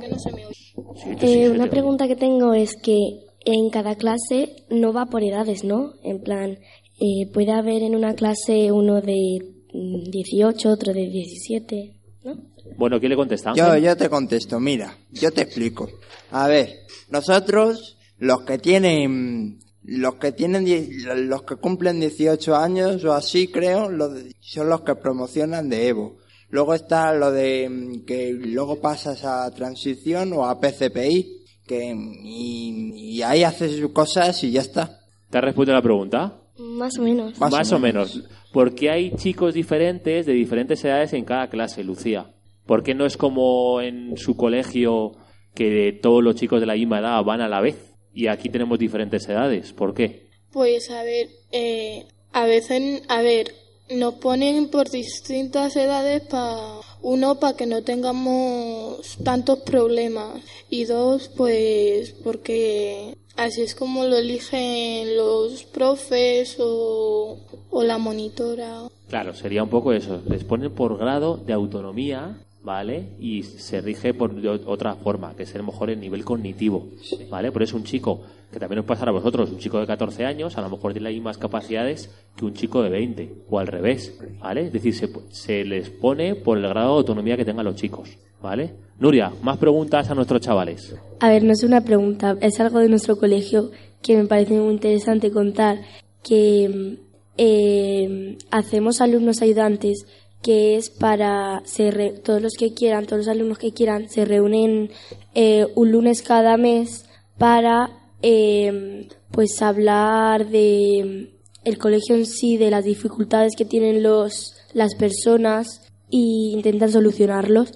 sí, 0.95 1.09
eh, 1.09 1.17
sí, 1.19 1.47
una 1.47 1.69
pregunta 1.69 2.07
que 2.07 2.15
tengo 2.15 2.53
es 2.53 2.75
que 2.81 2.97
en 3.45 3.69
cada 3.69 3.95
clase 3.95 4.55
no 4.69 4.93
va 4.93 5.05
por 5.07 5.23
edades, 5.23 5.63
¿no? 5.63 5.93
En 6.03 6.21
plan, 6.21 6.51
eh, 6.99 7.27
puede 7.33 7.51
haber 7.51 7.81
en 7.83 7.95
una 7.95 8.13
clase 8.13 8.71
uno 8.71 9.01
de 9.01 9.39
mm, 9.73 10.03
18, 10.11 10.69
otro 10.69 10.93
de 10.93 11.07
17, 11.09 11.99
¿no? 12.23 12.37
Bueno, 12.77 12.99
¿quién 12.99 13.09
le 13.09 13.15
contesta? 13.15 13.53
Yo, 13.55 13.75
yo 13.77 13.97
te 13.97 14.09
contesto, 14.09 14.59
mira, 14.59 14.95
yo 15.11 15.31
te 15.31 15.41
explico. 15.41 15.89
A 16.31 16.47
ver, 16.47 16.69
nosotros, 17.09 17.97
los 18.19 18.41
que 18.43 18.57
tienen, 18.59 19.59
los 19.83 20.15
que 20.15 20.31
tienen, 20.31 20.63
die- 20.65 20.89
los 21.15 21.43
que 21.43 21.55
cumplen 21.55 21.99
18 21.99 22.55
años 22.55 23.03
o 23.03 23.13
así, 23.13 23.47
creo, 23.47 23.89
los 23.89 24.11
son 24.39 24.69
los 24.69 24.81
que 24.81 24.95
promocionan 24.95 25.69
de 25.69 25.87
Evo. 25.87 26.17
Luego 26.49 26.73
está 26.75 27.13
lo 27.13 27.31
de 27.31 27.67
mm, 27.69 28.05
que 28.05 28.31
luego 28.33 28.79
pasas 28.79 29.23
a 29.25 29.49
transición 29.51 30.33
o 30.33 30.45
a 30.45 30.59
PCPI, 30.59 31.40
que, 31.67 31.93
y, 32.23 32.93
y 32.95 33.21
ahí 33.21 33.43
haces 33.43 33.77
sus 33.77 33.91
cosas 33.91 34.43
y 34.43 34.51
ya 34.51 34.61
está. 34.61 34.99
¿Te 35.29 35.37
has 35.37 35.43
respondido 35.43 35.75
la 35.75 35.81
pregunta? 35.81 36.41
Más 36.57 36.97
o 36.99 37.03
menos. 37.03 37.39
Más, 37.39 37.71
o 37.71 37.79
menos. 37.79 38.23
Porque 38.51 38.89
hay 38.91 39.11
chicos 39.15 39.53
diferentes, 39.53 40.25
de 40.25 40.33
diferentes 40.33 40.83
edades 40.83 41.13
en 41.13 41.25
cada 41.25 41.49
clase, 41.49 41.83
Lucía. 41.83 42.33
¿Por 42.65 42.83
qué 42.83 42.93
no 42.93 43.05
es 43.05 43.17
como 43.17 43.81
en 43.81 44.17
su 44.17 44.35
colegio 44.35 45.13
que 45.55 45.97
todos 46.01 46.23
los 46.23 46.35
chicos 46.35 46.59
de 46.59 46.67
la 46.67 46.75
misma 46.75 46.99
edad 46.99 47.23
van 47.23 47.41
a 47.41 47.49
la 47.49 47.61
vez? 47.61 47.95
Y 48.13 48.27
aquí 48.27 48.49
tenemos 48.49 48.77
diferentes 48.77 49.27
edades. 49.27 49.73
¿Por 49.73 49.93
qué? 49.93 50.29
Pues 50.51 50.91
a 50.91 51.03
ver, 51.03 51.29
eh, 51.51 52.05
a 52.33 52.45
veces, 52.45 53.03
a 53.07 53.21
ver, 53.21 53.47
nos 53.91 54.15
ponen 54.15 54.69
por 54.69 54.89
distintas 54.89 55.75
edades 55.75 56.21
para 56.21 56.79
uno 57.01 57.39
para 57.39 57.57
que 57.57 57.65
no 57.65 57.83
tengamos 57.83 59.17
tantos 59.23 59.59
problemas 59.59 60.41
y 60.69 60.85
dos 60.85 61.29
pues 61.29 62.11
porque 62.23 63.17
así 63.35 63.61
es 63.61 63.75
como 63.75 64.05
lo 64.05 64.17
eligen 64.17 65.17
los 65.17 65.63
profes 65.63 66.57
o, 66.59 67.37
o 67.69 67.83
la 67.83 67.97
monitora. 67.97 68.87
Claro, 69.09 69.33
sería 69.33 69.63
un 69.63 69.69
poco 69.69 69.91
eso. 69.91 70.21
Les 70.27 70.43
ponen 70.43 70.71
por 70.71 70.97
grado 70.97 71.37
de 71.37 71.53
autonomía, 71.53 72.37
¿vale? 72.63 73.09
Y 73.19 73.43
se 73.43 73.81
rige 73.81 74.13
por 74.13 74.33
otra 74.65 74.95
forma, 74.95 75.35
que 75.35 75.43
es 75.43 75.55
a 75.55 75.57
lo 75.57 75.65
mejor 75.65 75.89
el 75.89 75.99
nivel 75.99 76.23
cognitivo, 76.23 76.87
¿vale? 77.29 77.51
Por 77.51 77.63
eso 77.63 77.75
un 77.75 77.83
chico, 77.83 78.21
que 78.51 78.59
también 78.59 78.79
os 78.79 78.85
pasará 78.85 79.09
a 79.09 79.13
vosotros, 79.13 79.51
un 79.51 79.57
chico 79.57 79.79
de 79.79 79.87
14 79.87 80.25
años, 80.25 80.57
a 80.57 80.61
lo 80.61 80.69
mejor 80.69 80.93
tiene 80.93 81.05
las 81.05 81.13
mismas 81.13 81.37
capacidades 81.37 82.09
que 82.35 82.45
un 82.45 82.53
chico 82.53 82.83
de 82.83 82.89
20, 82.89 83.35
o 83.49 83.59
al 83.59 83.67
revés, 83.67 84.17
¿vale? 84.39 84.67
Es 84.67 84.73
decir, 84.73 84.93
se, 84.93 85.09
se 85.29 85.63
les 85.65 85.89
pone 85.89 86.35
por 86.35 86.57
el 86.57 86.67
grado 86.67 86.93
de 86.93 86.97
autonomía 86.99 87.37
que 87.37 87.45
tengan 87.45 87.65
los 87.65 87.75
chicos, 87.75 88.17
¿vale? 88.41 88.73
Nuria, 88.99 89.31
más 89.41 89.57
preguntas 89.57 90.09
a 90.09 90.15
nuestros 90.15 90.41
chavales. 90.41 90.95
A 91.19 91.29
ver, 91.29 91.43
no 91.43 91.53
es 91.53 91.63
una 91.63 91.81
pregunta, 91.81 92.37
es 92.41 92.59
algo 92.59 92.79
de 92.79 92.89
nuestro 92.89 93.17
colegio 93.17 93.71
que 94.01 94.17
me 94.17 94.25
parece 94.25 94.59
muy 94.59 94.73
interesante 94.73 95.31
contar, 95.31 95.79
que 96.23 96.97
eh, 97.37 98.37
hacemos 98.51 99.01
alumnos 99.01 99.41
ayudantes 99.41 100.05
que 100.41 100.75
es 100.75 100.89
para 100.89 101.61
se 101.65 101.91
re- 101.91 102.11
todos 102.11 102.41
los 102.41 102.53
que 102.57 102.73
quieran, 102.73 103.05
todos 103.05 103.19
los 103.19 103.27
alumnos 103.27 103.57
que 103.59 103.73
quieran, 103.73 104.09
se 104.09 104.25
reúnen 104.25 104.89
eh, 105.35 105.67
un 105.75 105.91
lunes 105.91 106.21
cada 106.21 106.57
mes 106.57 107.05
para 107.37 107.89
eh, 108.21 109.07
pues 109.31 109.61
hablar 109.61 110.47
de 110.49 111.29
mm, 111.31 111.67
el 111.67 111.77
colegio 111.77 112.15
en 112.15 112.25
sí, 112.25 112.57
de 112.57 112.71
las 112.71 112.85
dificultades 112.85 113.53
que 113.55 113.65
tienen 113.65 114.03
los 114.03 114.55
las 114.73 114.95
personas 114.95 115.81
y 116.09 116.51
intentan 116.53 116.91
solucionarlos. 116.91 117.71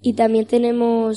Y 0.00 0.14
también 0.14 0.46
tenemos 0.46 1.16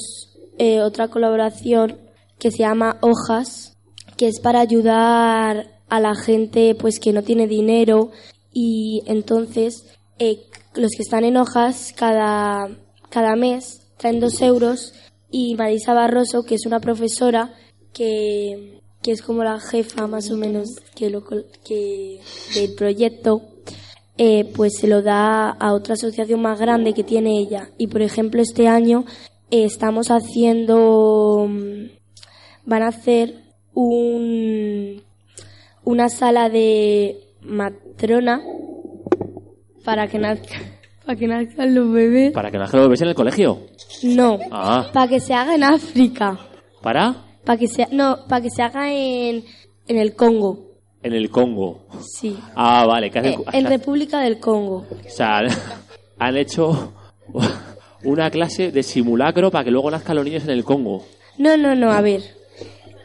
eh, 0.57 0.81
otra 0.81 1.07
colaboración 1.07 1.97
que 2.37 2.51
se 2.51 2.59
llama 2.59 2.97
Hojas, 3.01 3.77
que 4.17 4.27
es 4.27 4.39
para 4.39 4.59
ayudar 4.59 5.79
a 5.89 5.99
la 5.99 6.15
gente 6.15 6.75
pues 6.75 6.99
que 6.99 7.13
no 7.13 7.21
tiene 7.23 7.47
dinero 7.47 8.11
y 8.53 9.03
entonces 9.05 9.85
eh, 10.23 10.45
los 10.75 10.91
que 10.91 11.01
están 11.01 11.23
en 11.23 11.35
hojas 11.35 11.93
cada, 11.97 12.69
cada 13.09 13.35
mes 13.35 13.87
traen 13.97 14.19
dos 14.19 14.39
euros 14.43 14.93
y 15.31 15.55
Marisa 15.55 15.95
Barroso, 15.95 16.43
que 16.43 16.53
es 16.53 16.67
una 16.67 16.79
profesora 16.79 17.55
que, 17.91 18.81
que 19.01 19.13
es 19.13 19.23
como 19.23 19.43
la 19.43 19.59
jefa 19.59 20.05
más 20.05 20.29
o 20.29 20.37
menos 20.37 20.69
que 20.95 21.09
lo, 21.09 21.23
que, 21.25 22.19
del 22.53 22.75
proyecto, 22.75 23.41
eh, 24.19 24.45
pues 24.55 24.73
se 24.79 24.87
lo 24.87 25.01
da 25.01 25.49
a 25.49 25.73
otra 25.73 25.95
asociación 25.95 26.39
más 26.39 26.59
grande 26.59 26.93
que 26.93 27.03
tiene 27.03 27.39
ella. 27.39 27.71
Y 27.79 27.87
por 27.87 28.03
ejemplo 28.03 28.43
este 28.43 28.67
año 28.67 29.05
eh, 29.49 29.65
estamos 29.65 30.11
haciendo, 30.11 31.47
mm, 31.49 31.85
van 32.65 32.83
a 32.83 32.89
hacer 32.89 33.41
un, 33.73 35.01
una 35.83 36.09
sala 36.09 36.47
de 36.49 37.17
matrona 37.41 38.43
para 39.83 40.07
que 40.07 40.17
nazca, 40.19 40.55
para 41.05 41.17
que 41.17 41.27
nazcan 41.27 41.73
los 41.75 41.91
bebés. 41.91 42.31
¿Para 42.31 42.51
que 42.51 42.57
nazcan 42.57 42.79
los 42.81 42.87
bebés 42.89 43.01
en 43.01 43.07
el 43.09 43.15
colegio? 43.15 43.59
No, 44.03 44.39
Ah, 44.51 44.89
para 44.93 45.07
que 45.07 45.19
se 45.19 45.33
haga 45.33 45.55
en 45.55 45.63
África. 45.63 46.37
¿para? 46.81 47.15
Para 47.45 47.57
que 47.57 47.67
se, 47.67 47.87
no, 47.91 48.19
para 48.27 48.41
que 48.41 48.49
se 48.49 48.61
haga 48.61 48.91
en, 48.91 49.43
en 49.87 49.97
el 49.97 50.15
Congo. 50.15 50.71
En 51.03 51.13
el 51.13 51.29
Congo. 51.29 51.85
Sí. 52.01 52.37
Ah, 52.55 52.85
vale, 52.87 53.09
que 53.09 53.19
hacen- 53.19 53.33
Eh, 53.41 53.45
en 53.53 53.65
República 53.65 54.19
del 54.19 54.39
Congo. 54.39 54.85
O 54.89 55.09
sea, 55.09 55.39
han- 55.39 55.47
han 56.19 56.37
hecho 56.37 56.93
una 58.03 58.29
clase 58.29 58.71
de 58.71 58.83
simulacro 58.83 59.49
para 59.51 59.63
que 59.63 59.71
luego 59.71 59.89
nazcan 59.91 60.15
los 60.15 60.25
niños 60.25 60.43
en 60.43 60.51
el 60.51 60.63
Congo. 60.63 61.03
No, 61.37 61.57
no, 61.57 61.73
no, 61.75 61.91
a 61.91 62.01
ver. 62.01 62.21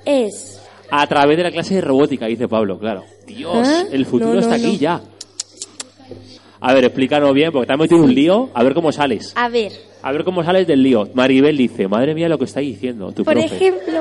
Es. 0.05 0.61
A 0.91 1.07
través 1.07 1.37
de 1.37 1.43
la 1.43 1.51
clase 1.51 1.75
de 1.77 1.81
robótica, 1.81 2.27
dice 2.27 2.47
Pablo, 2.49 2.79
claro. 2.79 3.05
Dios, 3.27 3.67
¿Eh? 3.69 3.87
el 3.93 4.07
futuro 4.07 4.29
No, 4.31 4.35
no, 4.37 4.41
está 4.41 4.55
aquí 4.55 4.73
no. 4.75 4.79
ya. 4.79 5.01
A 6.69 6.75
ver, 6.75 6.85
explícanos 6.85 7.33
bien, 7.33 7.53
porque 7.53 7.69
te 7.69 7.73
has 7.75 7.79
metido 7.79 7.99
en 7.99 8.05
un 8.07 8.13
lío. 8.15 8.51
A 8.53 8.65
ver 8.65 8.75
cómo 8.75 8.91
sales. 8.91 9.33
A 9.37 9.49
ver, 9.49 9.71
A 10.03 10.11
ver 10.11 10.25
cómo 10.25 10.43
sales 10.43 10.67
del 10.67 10.83
lío. 10.83 11.09
Maribel 11.15 11.57
dice, 11.57 11.87
madre 11.87 12.13
mía 12.13 12.29
lo 12.29 12.39
que 12.39 12.47
está 12.47 12.59
diciendo 12.59 13.13
tu 13.13 13.23
por 13.23 13.35
profe. 13.35 13.55
ejemplo, 13.55 14.01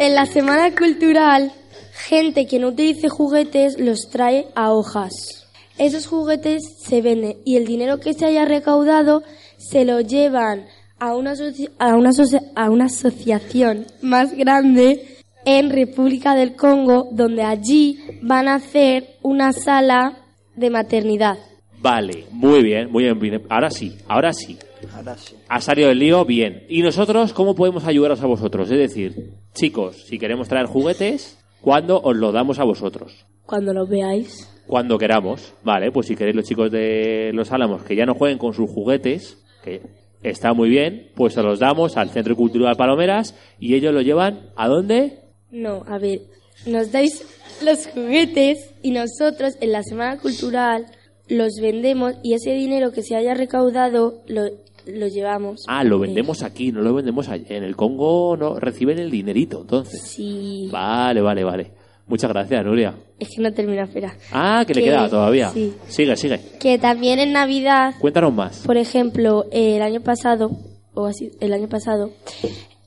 en 0.00 0.14
la 0.16 0.26
semana 0.26 0.74
cultural, 0.74 1.52
gente 1.92 2.46
que 2.48 2.58
no 2.58 2.70
utilice 2.70 3.08
juguetes 3.08 3.78
los 3.78 4.08
trae 4.10 4.48
a 4.56 4.72
hojas. 4.72 5.46
Esos 5.78 6.08
juguetes 6.08 6.64
se 6.84 7.00
venden 7.00 7.36
y 7.44 7.54
el 7.54 7.64
dinero 7.64 8.00
que 8.00 8.12
se 8.12 8.26
haya 8.26 8.44
recaudado 8.44 9.22
se 9.56 9.84
lo 9.84 10.00
llevan 10.00 10.66
a 10.98 11.14
una, 11.14 11.34
a 11.78 11.94
una, 11.94 12.10
a 12.56 12.70
una 12.70 12.84
asociación 12.86 13.86
más 14.02 14.32
grande 14.36 15.16
en 15.44 15.70
República 15.70 16.34
del 16.34 16.56
Congo, 16.56 17.08
donde 17.12 17.44
allí 17.44 18.00
van 18.20 18.48
a 18.48 18.56
hacer 18.56 19.16
una 19.22 19.52
sala 19.52 20.23
de 20.56 20.70
maternidad. 20.70 21.38
Vale, 21.80 22.24
muy 22.30 22.62
bien, 22.62 22.90
muy 22.90 23.04
bien. 23.12 23.42
Ahora 23.48 23.70
sí, 23.70 23.96
ahora 24.08 24.32
sí. 24.32 24.58
Ahora 24.94 25.16
sí. 25.16 25.36
Ha 25.48 25.60
salido 25.60 25.90
el 25.90 25.98
lío, 25.98 26.24
bien. 26.24 26.64
¿Y 26.68 26.82
nosotros 26.82 27.32
cómo 27.32 27.54
podemos 27.54 27.84
ayudaros 27.84 28.22
a 28.22 28.26
vosotros? 28.26 28.70
Es 28.70 28.78
decir, 28.78 29.32
chicos, 29.52 30.04
si 30.06 30.18
queremos 30.18 30.48
traer 30.48 30.66
juguetes, 30.66 31.38
¿cuándo 31.60 32.00
os 32.00 32.16
lo 32.16 32.32
damos 32.32 32.58
a 32.58 32.64
vosotros? 32.64 33.26
Cuando 33.44 33.74
lo 33.74 33.86
veáis. 33.86 34.50
Cuando 34.66 34.96
queramos. 34.96 35.52
Vale, 35.62 35.92
pues 35.92 36.06
si 36.06 36.16
queréis 36.16 36.36
los 36.36 36.46
chicos 36.46 36.70
de 36.70 37.32
Los 37.34 37.52
Álamos 37.52 37.82
que 37.82 37.96
ya 37.96 38.06
no 38.06 38.14
jueguen 38.14 38.38
con 38.38 38.54
sus 38.54 38.70
juguetes, 38.70 39.44
que 39.62 39.82
está 40.22 40.54
muy 40.54 40.70
bien, 40.70 41.10
pues 41.14 41.34
se 41.34 41.42
los 41.42 41.58
damos 41.58 41.98
al 41.98 42.08
Centro 42.08 42.34
Cultural 42.34 42.76
Palomeras 42.76 43.38
y 43.58 43.74
ellos 43.74 43.92
lo 43.92 44.00
llevan 44.00 44.50
¿a 44.56 44.68
dónde? 44.68 45.18
No, 45.50 45.82
a 45.86 45.98
ver, 45.98 46.20
nos 46.66 46.92
dais 46.92 47.24
los 47.62 47.86
juguetes 47.86 48.70
y 48.82 48.90
nosotros 48.90 49.54
en 49.60 49.72
la 49.72 49.82
Semana 49.82 50.18
Cultural 50.18 50.86
los 51.28 51.52
vendemos 51.60 52.14
y 52.22 52.34
ese 52.34 52.52
dinero 52.52 52.92
que 52.92 53.02
se 53.02 53.16
haya 53.16 53.34
recaudado 53.34 54.22
lo, 54.26 54.42
lo 54.86 55.06
llevamos. 55.08 55.64
Ah, 55.68 55.84
lo 55.84 55.98
vendemos 55.98 56.42
aquí, 56.42 56.72
no 56.72 56.82
lo 56.82 56.92
vendemos 56.94 57.28
allá. 57.28 57.44
En 57.56 57.64
el 57.64 57.76
Congo 57.76 58.36
no 58.36 58.58
reciben 58.60 58.98
el 58.98 59.10
dinerito, 59.10 59.62
entonces. 59.62 60.02
Sí. 60.02 60.68
Vale, 60.70 61.20
vale, 61.22 61.44
vale. 61.44 61.70
Muchas 62.06 62.30
gracias, 62.30 62.62
Nuria. 62.62 62.94
Es 63.18 63.28
que 63.34 63.40
no 63.40 63.50
termina, 63.54 63.84
espera. 63.84 64.14
Ah, 64.30 64.64
que 64.66 64.74
le 64.74 64.80
Que- 64.82 64.86
queda 64.88 65.08
todavía. 65.08 65.48
sí. 65.50 65.72
Sigue, 65.88 66.16
sigue. 66.18 66.38
Que 66.60 66.78
también 66.78 67.18
en 67.18 67.32
Navidad, 67.32 67.94
Cuéntanos 67.98 68.34
más. 68.34 68.58
por 68.66 68.76
ejemplo, 68.76 69.46
el 69.52 69.80
año 69.80 70.02
pasado, 70.02 70.50
o 70.92 71.06
así, 71.06 71.30
el 71.40 71.54
año 71.54 71.68
pasado, 71.70 72.10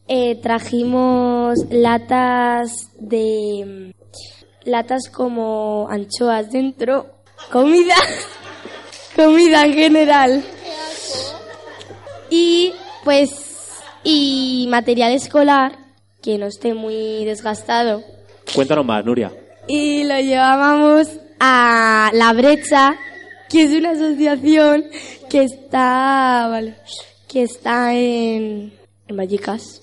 eh, 0.07 0.35
trajimos 0.41 1.59
latas 1.69 2.89
de... 2.99 3.93
latas 4.63 5.09
como 5.09 5.87
anchoas 5.89 6.51
dentro, 6.51 7.07
comida, 7.51 7.95
comida 9.15 9.65
en 9.65 9.73
general. 9.73 10.43
Y 12.29 12.73
pues, 13.03 13.81
y 14.03 14.67
material 14.69 15.13
escolar 15.13 15.77
que 16.21 16.37
no 16.37 16.47
esté 16.47 16.73
muy 16.73 17.25
desgastado. 17.25 18.03
Cuéntanos 18.53 18.85
más, 18.85 19.03
Nuria. 19.05 19.31
Y 19.67 20.03
lo 20.03 20.19
llevábamos 20.19 21.07
a 21.39 22.09
La 22.13 22.33
Brecha, 22.33 22.95
que 23.49 23.63
es 23.63 23.71
una 23.71 23.91
asociación 23.91 24.85
que 25.29 25.43
está, 25.43 26.47
vale, 26.49 26.75
que 27.27 27.43
está 27.43 27.93
en, 27.93 28.76
en 29.07 29.17
Vallecas. 29.17 29.81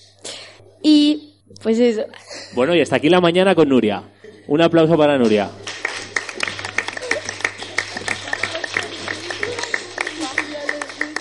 Y 0.81 1.33
pues 1.63 1.79
eso. 1.79 2.03
Bueno, 2.53 2.75
y 2.75 2.81
hasta 2.81 2.97
aquí 2.97 3.09
la 3.09 3.21
mañana 3.21 3.55
con 3.55 3.69
Nuria. 3.69 4.03
Un 4.47 4.61
aplauso 4.61 4.97
para 4.97 5.17
Nuria. 5.17 5.49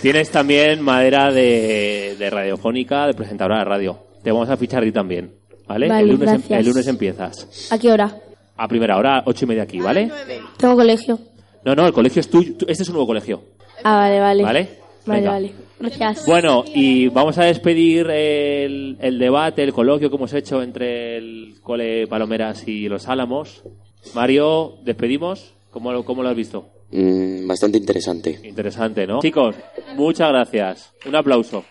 Tienes 0.00 0.30
también 0.30 0.82
madera 0.82 1.32
de, 1.32 2.16
de 2.18 2.30
radiofónica, 2.30 3.06
de 3.06 3.14
presentadora 3.14 3.58
de 3.60 3.64
radio. 3.64 3.98
Te 4.22 4.30
vamos 4.32 4.50
a 4.50 4.56
fichar 4.56 4.82
a 4.82 4.86
ti 4.86 4.92
también, 4.92 5.34
¿vale? 5.66 5.88
Vale, 5.88 6.02
el, 6.02 6.10
lunes, 6.10 6.30
em- 6.50 6.56
el 6.58 6.66
lunes 6.66 6.86
empiezas. 6.86 7.68
¿A 7.72 7.78
qué 7.78 7.90
hora? 7.90 8.14
A 8.56 8.68
primera 8.68 8.98
hora, 8.98 9.22
ocho 9.24 9.46
y 9.46 9.48
media 9.48 9.62
aquí, 9.62 9.80
¿vale? 9.80 10.10
Tengo 10.58 10.76
colegio. 10.76 11.18
No, 11.64 11.74
no, 11.74 11.86
el 11.86 11.92
colegio 11.94 12.20
es 12.20 12.28
tuyo. 12.28 12.52
Este 12.68 12.82
es 12.82 12.88
un 12.88 12.94
nuevo 12.94 13.06
colegio, 13.06 13.42
Ah, 13.82 13.96
vale, 13.96 14.20
vale. 14.20 14.42
¿vale? 14.42 14.68
Vale, 15.06 15.20
Venga. 15.20 15.32
vale. 15.32 15.52
Gracias. 15.80 16.26
Bueno, 16.26 16.64
y 16.74 17.08
vamos 17.08 17.36
a 17.38 17.44
despedir 17.44 18.08
el, 18.10 18.96
el 19.00 19.18
debate, 19.18 19.62
el 19.62 19.72
coloquio 19.72 20.08
que 20.08 20.16
hemos 20.16 20.32
hecho 20.32 20.62
entre 20.62 21.16
el 21.18 21.56
Cole 21.62 22.06
Palomeras 22.06 22.66
y 22.66 22.88
los 22.88 23.06
Álamos. 23.08 23.62
Mario, 24.14 24.76
despedimos. 24.82 25.52
¿Cómo, 25.70 25.92
lo- 25.92 26.04
cómo 26.04 26.22
lo 26.22 26.28
has 26.30 26.36
visto? 26.36 26.68
Mm, 26.92 27.46
bastante 27.46 27.78
interesante. 27.78 28.38
Interesante, 28.44 29.06
¿no? 29.06 29.20
Chicos, 29.20 29.56
muchas 29.96 30.28
gracias. 30.30 30.92
Un 31.06 31.16
aplauso. 31.16 31.64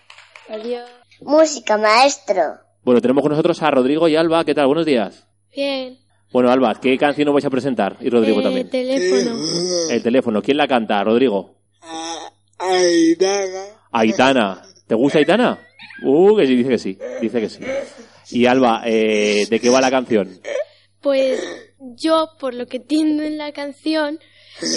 Adiós. 0.48 0.88
Música, 1.22 1.78
maestro. 1.78 2.42
Bueno, 2.84 3.00
tenemos 3.00 3.22
con 3.22 3.30
nosotros 3.30 3.62
a 3.62 3.70
Rodrigo 3.70 4.06
y 4.08 4.16
Alba. 4.16 4.44
¿Qué 4.44 4.54
tal? 4.54 4.66
Buenos 4.66 4.84
días. 4.84 5.26
Bien. 5.56 5.96
Bueno, 6.32 6.50
Alba, 6.50 6.74
¿qué 6.80 6.98
canción 6.98 7.26
nos 7.26 7.34
vais 7.34 7.44
a 7.46 7.50
presentar? 7.50 7.96
Y 8.00 8.10
Rodrigo 8.10 8.40
Eh, 8.40 8.42
también. 8.42 8.68
teléfono. 8.68 9.36
El 9.90 10.02
teléfono. 10.02 10.42
¿Quién 10.42 10.56
la 10.58 10.68
canta? 10.68 11.02
Rodrigo. 11.02 11.54
Aitana. 12.70 13.64
Aitana. 13.92 14.62
¿Te 14.86 14.94
gusta 14.94 15.18
Aitana? 15.18 15.58
Uh, 16.04 16.36
que 16.36 16.46
sí, 16.46 16.56
dice 16.56 16.68
que 16.70 16.78
sí. 16.78 16.98
Dice 17.20 17.40
que 17.40 17.48
sí. 17.48 17.60
Y 18.30 18.46
Alba, 18.46 18.82
eh, 18.86 19.46
¿de 19.48 19.60
qué 19.60 19.70
va 19.70 19.80
la 19.80 19.90
canción? 19.90 20.38
Pues 21.00 21.42
yo, 21.96 22.28
por 22.40 22.54
lo 22.54 22.66
que 22.66 22.78
entiendo 22.78 23.22
en 23.22 23.36
la 23.38 23.52
canción, 23.52 24.18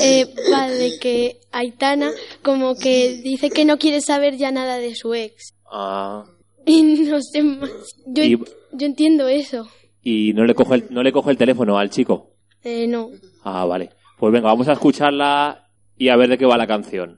eh, 0.02 0.26
va 0.54 0.70
de 0.70 0.92
que 1.00 1.40
Aitana 1.52 2.12
como 2.44 2.76
que 2.76 3.20
dice 3.24 3.50
que 3.50 3.66
no 3.66 3.78
quiere 3.78 4.02
saber 4.02 4.36
ya 4.38 4.52
nada 4.52 4.78
de 4.78 4.94
su 4.96 5.14
ex. 5.14 5.54
Ah, 5.72 6.24
Y 6.66 6.84
no 6.84 7.22
sé 7.22 7.44
más. 7.44 7.70
Yo, 8.08 8.24
Y- 8.24 8.38
yo 8.74 8.86
entiendo 8.86 9.28
eso. 9.28 9.68
y 10.02 10.34
no 10.34 10.44
le 10.46 10.54
coge 10.54 10.76
el, 10.76 10.88
no 10.90 11.02
le 11.04 11.12
coge 11.14 11.32
el 11.32 11.38
teléfono 11.38 11.78
al 11.78 11.90
chico. 11.90 12.32
Eh, 12.64 12.88
no. 12.88 13.10
Ah, 13.44 13.66
vale. 13.66 13.90
Pues 14.20 14.34
venga, 14.34 14.48
vamos 14.48 14.68
a 14.68 14.74
escucharla 14.74 15.70
y 15.98 16.10
a 16.10 16.16
ver 16.18 16.30
de 16.30 16.38
qué 16.38 16.46
va 16.46 16.58
la 16.58 16.68
canción. 16.68 17.18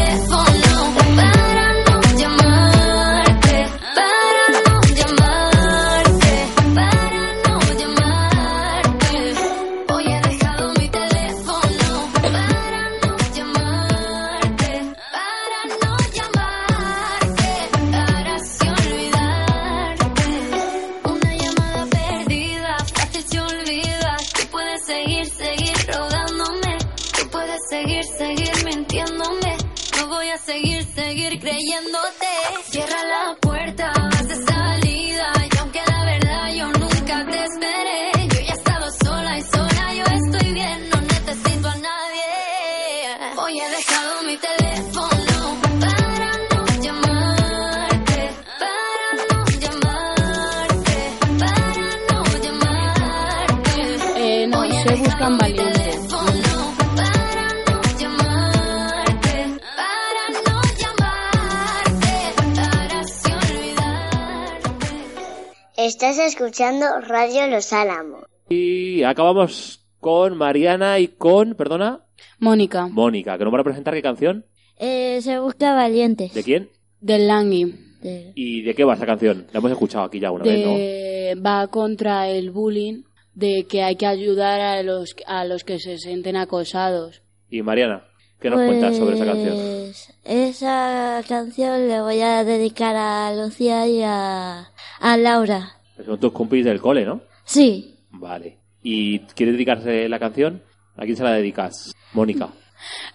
Estás 66.11 66.33
escuchando 66.35 66.85
Radio 67.07 67.47
Los 67.47 67.71
Álamos. 67.71 68.25
Y 68.49 69.01
acabamos 69.03 69.85
con 70.01 70.35
Mariana 70.35 70.99
y 70.99 71.07
con, 71.07 71.55
perdona, 71.55 72.01
Mónica. 72.37 72.87
Mónica, 72.87 73.37
que 73.37 73.45
nos 73.45 73.51
van 73.53 73.61
a 73.61 73.63
presentar 73.63 73.93
qué 73.93 74.01
canción. 74.01 74.45
Eh, 74.77 75.21
se 75.21 75.39
busca 75.39 75.73
valientes. 75.73 76.33
¿De 76.33 76.43
quién? 76.43 76.69
Del 76.99 77.29
Langui. 77.29 77.75
De- 78.01 78.33
¿Y 78.35 78.61
de 78.61 78.75
qué 78.75 78.83
va 78.83 78.95
esa 78.95 79.05
canción? 79.05 79.47
La 79.53 79.59
hemos 79.59 79.71
escuchado 79.71 80.03
aquí 80.03 80.19
ya 80.19 80.31
una 80.31 80.43
vez, 80.43 81.37
Va 81.41 81.67
contra 81.67 82.27
el 82.27 82.51
bullying, 82.51 83.03
de 83.33 83.65
que 83.69 83.81
hay 83.81 83.95
que 83.95 84.05
ayudar 84.05 84.59
a 84.59 84.83
los, 84.83 85.15
a 85.25 85.45
los 85.45 85.63
que 85.63 85.79
se 85.79 85.97
sienten 85.97 86.35
acosados. 86.35 87.21
Y 87.49 87.61
Mariana, 87.61 88.03
¿qué 88.41 88.49
nos 88.49 88.59
cuentas 88.59 88.97
sobre 88.97 89.15
esa 89.15 89.25
canción? 89.27 89.55
Pues, 89.55 90.13
Esa 90.25 91.21
canción 91.25 91.87
le 91.87 92.01
voy 92.01 92.19
a 92.19 92.43
dedicar 92.43 92.97
a 92.97 93.33
Lucía 93.33 93.87
y 93.87 94.01
a, 94.03 94.71
a 94.99 95.15
Laura. 95.17 95.77
Que 96.01 96.07
Son 96.07 96.19
tus 96.19 96.31
compis 96.31 96.65
del 96.65 96.81
cole, 96.81 97.05
¿no? 97.05 97.21
Sí, 97.45 97.97
Vale. 98.13 98.57
¿Y 98.83 99.19
quieres 99.19 99.53
dedicarse 99.55 100.09
la 100.09 100.19
canción? 100.19 100.61
¿A 100.97 101.03
quién 101.05 101.15
se 101.15 101.23
la 101.23 101.31
dedicas? 101.33 101.93
Mónica. 102.13 102.49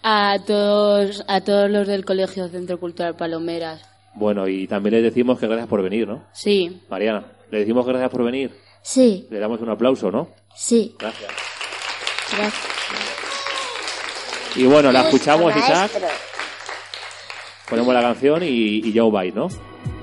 A 0.03 0.39
todos, 0.47 1.23
a 1.29 1.41
todos 1.43 1.69
los 1.71 1.87
del 1.87 2.05
Colegio 2.05 2.49
Centro 2.49 2.79
Cultural 2.79 3.15
Palomeras. 3.17 3.83
Bueno, 4.15 4.49
y 4.49 4.67
también 4.67 4.95
les 4.95 5.03
decimos 5.03 5.39
que 5.39 5.47
gracias 5.47 5.69
por 5.69 5.83
venir, 5.83 6.09
¿no? 6.09 6.25
Sí. 6.33 6.81
Mariana, 6.89 7.27
le 7.51 7.59
decimos 7.59 7.85
que 7.85 7.91
gracias 7.93 8.11
por 8.11 8.25
venir. 8.25 8.53
sí, 8.83 9.27
Le 9.31 9.39
damos 9.39 9.61
un 9.61 9.69
aplauso, 9.69 10.11
¿no? 10.11 10.29
sí. 10.55 10.95
Gracias. 10.99 11.31
Gracias. 12.37 12.67
Y 14.57 14.65
bueno, 14.65 14.91
la 14.93 15.03
escuchamos. 15.03 15.55
Isaac. 15.55 15.91
Ponemos 17.69 17.93
la 17.93 18.01
canción 18.01 18.43
y, 18.43 18.47
y 18.79 18.93
ya 18.93 19.05
os 19.05 19.13
vais, 19.13 19.35
¿no? 19.35 19.49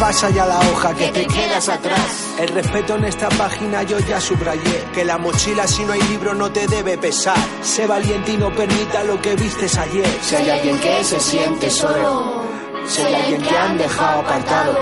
Pasa 0.00 0.30
ya 0.30 0.46
la 0.46 0.60
hoja 0.60 0.94
que 0.94 1.08
te 1.08 1.26
quedas 1.26 1.68
atrás. 1.68 2.34
El 2.38 2.48
respeto 2.48 2.94
en 2.94 3.04
esta 3.04 3.28
página 3.30 3.82
yo 3.82 3.98
ya 3.98 4.20
subrayé. 4.20 4.84
Que 4.94 5.04
la 5.04 5.18
mochila 5.18 5.66
si 5.66 5.84
no 5.84 5.92
hay 5.92 6.00
libro 6.02 6.34
no 6.34 6.52
te 6.52 6.68
debe 6.68 6.96
pesar. 6.96 7.36
Sé 7.62 7.86
valiente 7.86 8.32
y 8.32 8.36
no 8.36 8.54
permita 8.54 9.02
lo 9.02 9.20
que 9.20 9.34
vistes 9.34 9.76
ayer. 9.76 10.06
Si 10.22 10.36
hay 10.36 10.50
alguien 10.50 10.78
que 10.78 11.02
se 11.02 11.18
siente 11.18 11.68
solo. 11.68 12.44
Si 12.86 13.02
hay 13.02 13.14
alguien 13.14 13.42
que 13.42 13.58
han 13.58 13.76
dejado 13.76 14.20
apartado. 14.20 14.78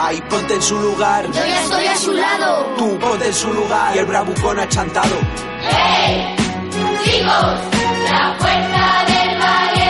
Ahí 0.00 0.20
ponte 0.28 0.54
en 0.54 0.62
su 0.62 0.78
lugar. 0.80 1.24
Yo 1.26 1.44
ya 1.46 1.62
estoy 1.62 1.86
a 1.86 1.96
su 1.96 2.12
lado. 2.12 2.74
Tú 2.76 2.98
ponte 2.98 3.26
en 3.26 3.34
su 3.34 3.52
lugar. 3.52 3.94
Y 3.94 3.98
el 4.00 4.06
bravucón 4.06 4.58
achantado. 4.58 5.16
¡Hey! 5.62 6.34
Chicos, 7.04 7.60
la 8.10 8.34
fuerza 8.38 9.04
del 9.06 9.38
valiente 9.38 9.87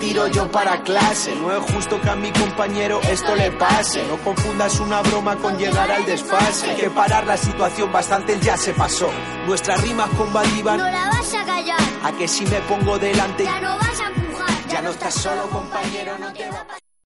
tiro 0.00 0.26
yo 0.28 0.50
para 0.50 0.82
clase. 0.82 1.34
No 1.36 1.52
es 1.52 1.72
justo 1.72 2.00
que 2.00 2.08
a 2.10 2.16
mi 2.16 2.30
compañero 2.32 3.00
esto 3.02 3.34
le 3.36 3.50
pase. 3.52 4.02
No 4.08 4.16
confundas 4.18 4.78
una 4.80 5.02
broma 5.02 5.36
con 5.36 5.56
llegar 5.58 5.90
al 5.90 6.04
desfase. 6.06 6.70
Hay 6.70 6.76
que 6.76 6.90
parar 6.90 7.26
la 7.26 7.36
situación, 7.36 7.92
bastante 7.92 8.38
ya 8.40 8.56
se 8.56 8.72
pasó. 8.72 9.10
Nuestras 9.46 9.80
rimas 9.82 10.08
combatían 10.10 10.78
No 10.78 10.90
la 10.90 11.08
vas 11.08 11.34
a 11.34 11.44
callar. 11.44 11.80
a 12.04 12.12
que 12.12 12.26
si 12.28 12.44
me 12.46 12.60
pongo 12.62 12.98
delante 12.98 13.44
Ya 13.44 13.60
no 13.60 13.76
vas 13.76 14.00
a 14.00 14.06
empujar. 14.08 14.48
ya 14.68 14.82
no 14.82 14.90
estás 14.90 15.14
solo 15.14 15.42
compañero, 15.50 16.18
no 16.18 16.32
te 16.32 16.48
va 16.50 16.60
a 16.60 16.64
pasar. 16.64 16.87